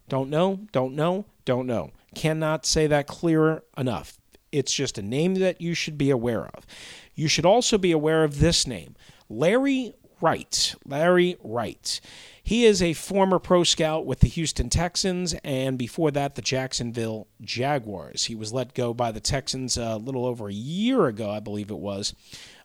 Don't 0.09 0.31
know, 0.31 0.61
don't 0.73 0.95
know, 0.95 1.27
don't 1.45 1.67
know. 1.67 1.91
Cannot 2.15 2.65
say 2.67 2.87
that 2.87 3.07
clearer 3.07 3.65
enough. 3.77 4.19
It's 4.53 4.73
just 4.73 4.99
a 4.99 5.03
name 5.03 5.35
that 5.37 5.61
you 5.61 5.75
should 5.75 5.99
be 5.99 6.11
aware 6.11 6.47
of. 6.47 6.67
You 7.15 7.29
should 7.29 7.47
also 7.47 7.79
be 7.79 7.93
aware 7.93 8.25
of 8.25 8.39
this 8.39 8.67
name 8.67 8.95
Larry 9.29 9.95
Wright. 10.21 10.75
Larry 10.85 11.37
Wright. 11.43 12.01
He 12.43 12.65
is 12.65 12.81
a 12.81 12.93
former 12.93 13.41
pro 13.41 13.65
scout 13.65 14.07
with 14.07 14.21
the 14.21 14.29
Houston 14.29 14.71
Texans 14.71 15.35
and 15.43 15.77
before 15.77 16.13
that 16.13 16.37
the 16.37 16.43
Jacksonville 16.43 17.27
Jaguars. 17.41 18.27
He 18.27 18.37
was 18.37 18.53
let 18.53 18.73
go 18.73 18.95
by 18.95 19.11
the 19.11 19.21
Texans 19.21 19.77
a 19.77 19.97
little 19.97 20.25
over 20.25 20.49
a 20.49 20.55
year 20.55 21.07
ago, 21.07 21.29
I 21.29 21.41
believe 21.41 21.71
it 21.71 21.79
was. 21.79 22.15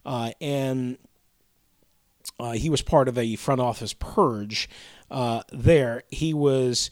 Uh, 0.05 0.31
and 0.41 0.97
uh, 2.39 2.51
he 2.51 2.69
was 2.69 2.81
part 2.81 3.07
of 3.07 3.17
a 3.17 3.35
front 3.35 3.61
office 3.61 3.93
purge 3.93 4.69
uh, 5.09 5.43
there. 5.51 6.03
He 6.09 6.33
was 6.33 6.89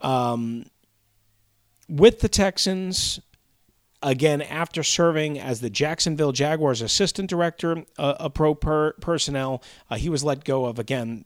um, 0.00 0.66
with 1.88 2.20
the 2.20 2.28
Texans 2.28 3.20
again 4.02 4.42
after 4.42 4.82
serving 4.82 5.38
as 5.38 5.60
the 5.60 5.70
Jacksonville 5.70 6.32
Jaguars 6.32 6.80
assistant 6.82 7.28
director 7.28 7.84
uh, 7.98 8.14
of 8.18 8.34
pro 8.34 8.54
per- 8.54 8.92
personnel. 8.94 9.62
Uh, 9.90 9.96
he 9.96 10.08
was 10.08 10.22
let 10.22 10.44
go 10.44 10.66
of 10.66 10.78
again 10.78 11.24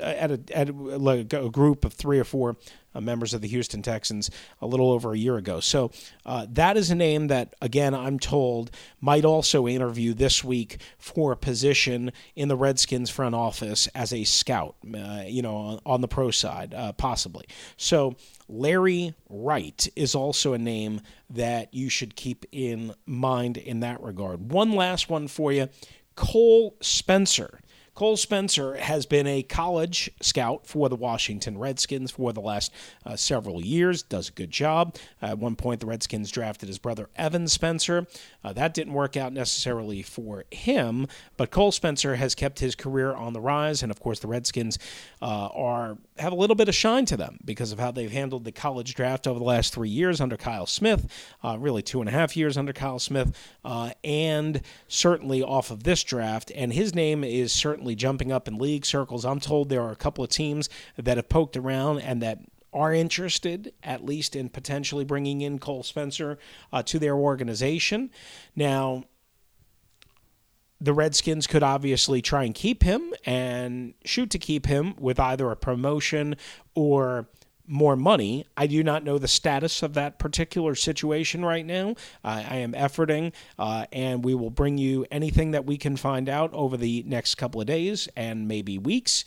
at 0.00 0.30
a, 0.30 0.40
at 0.54 0.68
a, 0.68 1.44
a 1.44 1.50
group 1.50 1.84
of 1.84 1.92
three 1.92 2.18
or 2.18 2.24
four 2.24 2.56
uh, 2.94 3.00
members 3.00 3.34
of 3.34 3.40
the 3.40 3.48
Houston 3.48 3.82
Texans 3.82 4.30
a 4.60 4.66
little 4.66 4.90
over 4.90 5.12
a 5.12 5.18
year 5.18 5.36
ago. 5.36 5.60
So 5.60 5.90
uh, 6.26 6.46
that 6.50 6.76
is 6.76 6.90
a 6.90 6.94
name 6.94 7.28
that, 7.28 7.54
again, 7.62 7.94
I'm 7.94 8.18
told 8.18 8.70
might 9.00 9.24
also 9.24 9.66
interview 9.66 10.14
this 10.14 10.44
week 10.44 10.78
for 10.98 11.32
a 11.32 11.36
position 11.36 12.12
in 12.36 12.48
the 12.48 12.56
Redskins 12.56 13.10
front 13.10 13.34
office 13.34 13.86
as 13.94 14.12
a 14.12 14.24
scout, 14.24 14.76
uh, 14.94 15.22
you 15.26 15.42
know, 15.42 15.56
on, 15.56 15.80
on, 15.86 16.00
the 16.00 16.08
pro 16.08 16.30
side, 16.30 16.74
uh, 16.74 16.92
possibly. 16.92 17.46
So 17.76 18.16
Larry 18.48 19.14
Wright 19.28 19.88
is 19.96 20.14
also 20.14 20.52
a 20.52 20.58
name 20.58 21.00
that 21.30 21.72
you 21.72 21.88
should 21.88 22.16
keep 22.16 22.44
in 22.52 22.94
mind 23.06 23.56
in 23.56 23.80
that 23.80 24.02
regard. 24.02 24.52
One 24.52 24.72
last 24.72 25.08
one 25.08 25.28
for 25.28 25.52
you 25.52 25.68
Cole 26.14 26.76
Spencer. 26.80 27.60
Cole 27.94 28.16
Spencer 28.16 28.74
has 28.76 29.04
been 29.04 29.26
a 29.26 29.42
college 29.42 30.10
scout 30.22 30.66
for 30.66 30.88
the 30.88 30.96
Washington 30.96 31.58
Redskins 31.58 32.10
for 32.10 32.32
the 32.32 32.40
last 32.40 32.72
uh, 33.04 33.16
several 33.16 33.62
years, 33.62 34.02
does 34.02 34.30
a 34.30 34.32
good 34.32 34.50
job. 34.50 34.96
Uh, 35.22 35.26
at 35.26 35.38
one 35.38 35.56
point, 35.56 35.80
the 35.80 35.86
Redskins 35.86 36.30
drafted 36.30 36.68
his 36.68 36.78
brother 36.78 37.10
Evan 37.16 37.48
Spencer. 37.48 38.06
Uh, 38.42 38.54
that 38.54 38.72
didn't 38.72 38.94
work 38.94 39.16
out 39.16 39.34
necessarily 39.34 40.00
for 40.00 40.44
him, 40.50 41.06
but 41.36 41.50
Cole 41.50 41.70
Spencer 41.70 42.16
has 42.16 42.34
kept 42.34 42.60
his 42.60 42.74
career 42.74 43.12
on 43.12 43.34
the 43.34 43.40
rise, 43.40 43.82
and 43.82 43.92
of 43.92 44.00
course, 44.00 44.20
the 44.20 44.26
Redskins 44.28 44.78
uh, 45.20 45.48
are 45.54 45.98
have 46.18 46.32
a 46.32 46.36
little 46.36 46.56
bit 46.56 46.68
of 46.68 46.74
shine 46.74 47.04
to 47.06 47.16
them 47.16 47.38
because 47.44 47.72
of 47.72 47.78
how 47.78 47.90
they've 47.90 48.12
handled 48.12 48.44
the 48.44 48.52
college 48.52 48.94
draft 48.94 49.26
over 49.26 49.38
the 49.38 49.44
last 49.44 49.74
three 49.74 49.88
years 49.88 50.20
under 50.20 50.36
Kyle 50.36 50.66
Smith, 50.66 51.10
uh, 51.42 51.56
really 51.58 51.82
two 51.82 52.00
and 52.00 52.08
a 52.08 52.12
half 52.12 52.36
years 52.36 52.56
under 52.56 52.72
Kyle 52.72 52.98
Smith, 52.98 53.36
uh, 53.64 53.90
and 54.04 54.62
certainly 54.88 55.42
off 55.42 55.70
of 55.70 55.82
this 55.82 56.04
draft. 56.04 56.52
And 56.54 56.72
his 56.72 56.94
name 56.94 57.24
is 57.24 57.52
certainly 57.52 57.81
jumping 57.94 58.32
up 58.32 58.48
in 58.48 58.58
league 58.58 58.86
circles. 58.86 59.24
I'm 59.24 59.40
told 59.40 59.68
there 59.68 59.82
are 59.82 59.92
a 59.92 59.96
couple 59.96 60.24
of 60.24 60.30
teams 60.30 60.68
that 60.96 61.16
have 61.16 61.28
poked 61.28 61.56
around 61.56 62.00
and 62.00 62.22
that 62.22 62.38
are 62.72 62.94
interested, 62.94 63.72
at 63.82 64.04
least 64.04 64.34
in 64.34 64.48
potentially 64.48 65.04
bringing 65.04 65.42
in 65.42 65.58
Cole 65.58 65.82
Spencer 65.82 66.38
uh, 66.72 66.82
to 66.84 66.98
their 66.98 67.14
organization. 67.14 68.10
Now, 68.56 69.04
the 70.80 70.92
Redskins 70.92 71.46
could 71.46 71.62
obviously 71.62 72.22
try 72.22 72.44
and 72.44 72.54
keep 72.54 72.82
him 72.82 73.12
and 73.24 73.94
shoot 74.04 74.30
to 74.30 74.38
keep 74.38 74.66
him 74.66 74.94
with 74.98 75.20
either 75.20 75.50
a 75.50 75.56
promotion 75.56 76.34
or 76.74 77.28
more 77.72 77.96
money. 77.96 78.46
I 78.56 78.66
do 78.66 78.84
not 78.84 79.02
know 79.02 79.18
the 79.18 79.26
status 79.26 79.82
of 79.82 79.94
that 79.94 80.18
particular 80.18 80.74
situation 80.74 81.44
right 81.44 81.64
now. 81.64 81.96
Uh, 82.22 82.44
I 82.48 82.56
am 82.56 82.72
efforting, 82.74 83.32
uh, 83.58 83.86
and 83.90 84.22
we 84.24 84.34
will 84.34 84.50
bring 84.50 84.76
you 84.76 85.06
anything 85.10 85.52
that 85.52 85.64
we 85.64 85.78
can 85.78 85.96
find 85.96 86.28
out 86.28 86.52
over 86.52 86.76
the 86.76 87.02
next 87.06 87.36
couple 87.36 87.60
of 87.60 87.66
days 87.66 88.08
and 88.14 88.46
maybe 88.46 88.76
weeks. 88.76 89.24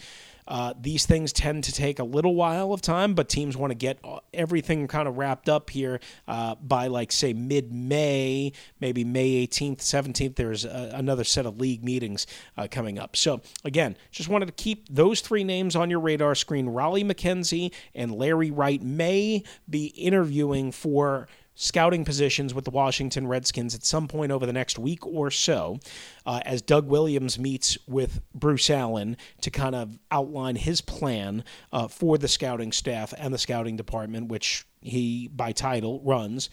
Uh, 0.47 0.73
these 0.79 1.05
things 1.05 1.33
tend 1.33 1.63
to 1.63 1.71
take 1.71 1.99
a 1.99 2.03
little 2.03 2.35
while 2.35 2.71
of 2.71 2.81
time, 2.81 3.13
but 3.13 3.29
teams 3.29 3.57
want 3.57 3.71
to 3.71 3.75
get 3.75 3.99
everything 4.33 4.87
kind 4.87 5.07
of 5.07 5.17
wrapped 5.17 5.49
up 5.49 5.69
here 5.69 5.99
uh, 6.27 6.55
by, 6.55 6.87
like, 6.87 7.11
say, 7.11 7.33
mid 7.33 7.73
May, 7.73 8.51
maybe 8.79 9.03
May 9.03 9.47
18th, 9.47 9.77
17th. 9.77 10.35
There's 10.35 10.65
a, 10.65 10.91
another 10.93 11.23
set 11.23 11.45
of 11.45 11.59
league 11.59 11.83
meetings 11.83 12.27
uh, 12.57 12.67
coming 12.69 12.99
up. 12.99 13.15
So, 13.15 13.41
again, 13.63 13.97
just 14.11 14.29
wanted 14.29 14.47
to 14.47 14.53
keep 14.53 14.87
those 14.89 15.21
three 15.21 15.43
names 15.43 15.75
on 15.75 15.89
your 15.89 15.99
radar 15.99 16.35
screen. 16.35 16.69
Raleigh 16.69 17.03
McKenzie 17.03 17.71
and 17.93 18.11
Larry 18.11 18.51
Wright 18.51 18.81
may 18.81 19.43
be 19.69 19.87
interviewing 19.87 20.71
for 20.71 21.27
scouting 21.55 22.05
positions 22.05 22.53
with 22.53 22.65
the 22.65 22.71
Washington 22.71 23.27
Redskins 23.27 23.73
at 23.73 23.83
some 23.83 24.07
point 24.07 24.31
over 24.31 24.45
the 24.45 24.53
next 24.53 24.77
week 24.77 25.05
or 25.05 25.31
so, 25.31 25.79
uh, 26.25 26.41
as 26.45 26.61
Doug 26.61 26.87
Williams 26.87 27.39
meets 27.39 27.77
with 27.87 28.21
Bruce 28.33 28.69
Allen 28.69 29.17
to 29.41 29.49
kind 29.49 29.73
of 29.73 29.97
outline 30.11 30.57
his 30.57 30.81
plan 30.81 31.43
uh, 31.71 31.87
for 31.87 32.17
the 32.17 32.27
scouting 32.27 32.71
staff 32.71 33.13
and 33.17 33.33
the 33.33 33.37
scouting 33.37 33.77
department, 33.77 34.27
which 34.27 34.65
he, 34.81 35.29
by 35.29 35.51
title, 35.51 36.01
runs. 36.03 36.49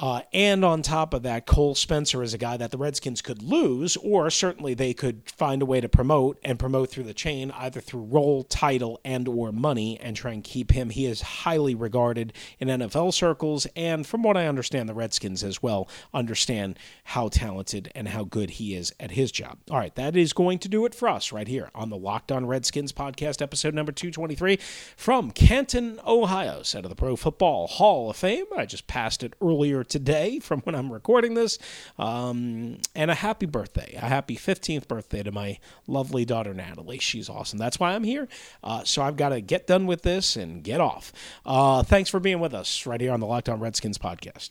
Uh, 0.00 0.22
and 0.32 0.64
on 0.64 0.82
top 0.82 1.14
of 1.14 1.22
that, 1.22 1.46
Cole 1.46 1.76
Spencer 1.76 2.20
is 2.22 2.34
a 2.34 2.38
guy 2.38 2.56
that 2.56 2.72
the 2.72 2.78
Redskins 2.78 3.22
could 3.22 3.42
lose, 3.42 3.96
or 3.98 4.28
certainly 4.28 4.74
they 4.74 4.92
could 4.92 5.22
find 5.30 5.62
a 5.62 5.66
way 5.66 5.80
to 5.80 5.88
promote 5.88 6.38
and 6.42 6.58
promote 6.58 6.90
through 6.90 7.04
the 7.04 7.14
chain, 7.14 7.52
either 7.52 7.80
through 7.80 8.02
role, 8.02 8.42
title, 8.42 9.00
and 9.04 9.28
or 9.28 9.52
money, 9.52 9.98
and 10.00 10.16
try 10.16 10.32
and 10.32 10.42
keep 10.42 10.72
him. 10.72 10.90
He 10.90 11.06
is 11.06 11.22
highly 11.22 11.76
regarded 11.76 12.32
in 12.58 12.68
NFL 12.68 13.14
circles, 13.14 13.68
and 13.76 14.04
from 14.04 14.24
what 14.24 14.36
I 14.36 14.48
understand, 14.48 14.88
the 14.88 14.94
Redskins 14.94 15.44
as 15.44 15.62
well 15.62 15.88
understand 16.12 16.76
how 17.04 17.28
talented 17.28 17.92
and 17.94 18.08
how 18.08 18.24
good 18.24 18.50
he 18.50 18.74
is 18.74 18.92
at 18.98 19.12
his 19.12 19.30
job. 19.30 19.58
All 19.70 19.78
right, 19.78 19.94
that 19.94 20.16
is 20.16 20.32
going 20.32 20.58
to 20.60 20.68
do 20.68 20.86
it 20.86 20.94
for 20.94 21.08
us 21.08 21.30
right 21.30 21.46
here 21.46 21.70
on 21.72 21.90
the 21.90 21.96
Locked 21.96 22.32
On 22.32 22.46
Redskins 22.46 22.92
podcast, 22.92 23.40
episode 23.40 23.74
number 23.74 23.92
223 23.92 24.58
from 24.96 25.30
Canton, 25.30 26.00
Ohio, 26.04 26.62
set 26.62 26.84
of 26.84 26.88
the 26.88 26.96
Pro 26.96 27.14
Football 27.14 27.68
Hall 27.68 28.10
of 28.10 28.16
Fame. 28.16 28.46
I 28.56 28.66
just 28.66 28.88
passed 28.88 29.22
it 29.22 29.34
earlier 29.40 29.83
today 29.84 30.38
from 30.38 30.60
when 30.60 30.74
I'm 30.74 30.92
recording 30.92 31.34
this. 31.34 31.58
Um, 31.98 32.78
and 32.94 33.10
a 33.10 33.14
happy 33.14 33.46
birthday, 33.46 33.94
a 33.96 34.06
happy 34.06 34.36
15th 34.36 34.88
birthday 34.88 35.22
to 35.22 35.32
my 35.32 35.58
lovely 35.86 36.24
daughter, 36.24 36.54
Natalie. 36.54 36.98
She's 36.98 37.28
awesome. 37.28 37.58
That's 37.58 37.78
why 37.78 37.94
I'm 37.94 38.04
here. 38.04 38.28
Uh, 38.62 38.84
so 38.84 39.02
I've 39.02 39.16
got 39.16 39.30
to 39.30 39.40
get 39.40 39.66
done 39.66 39.86
with 39.86 40.02
this 40.02 40.36
and 40.36 40.62
get 40.62 40.80
off. 40.80 41.12
Uh, 41.44 41.82
thanks 41.82 42.10
for 42.10 42.20
being 42.20 42.40
with 42.40 42.54
us 42.54 42.86
right 42.86 43.00
here 43.00 43.12
on 43.12 43.20
the 43.20 43.26
Locked 43.26 43.48
On 43.48 43.60
Redskins 43.60 43.98
podcast. 43.98 44.50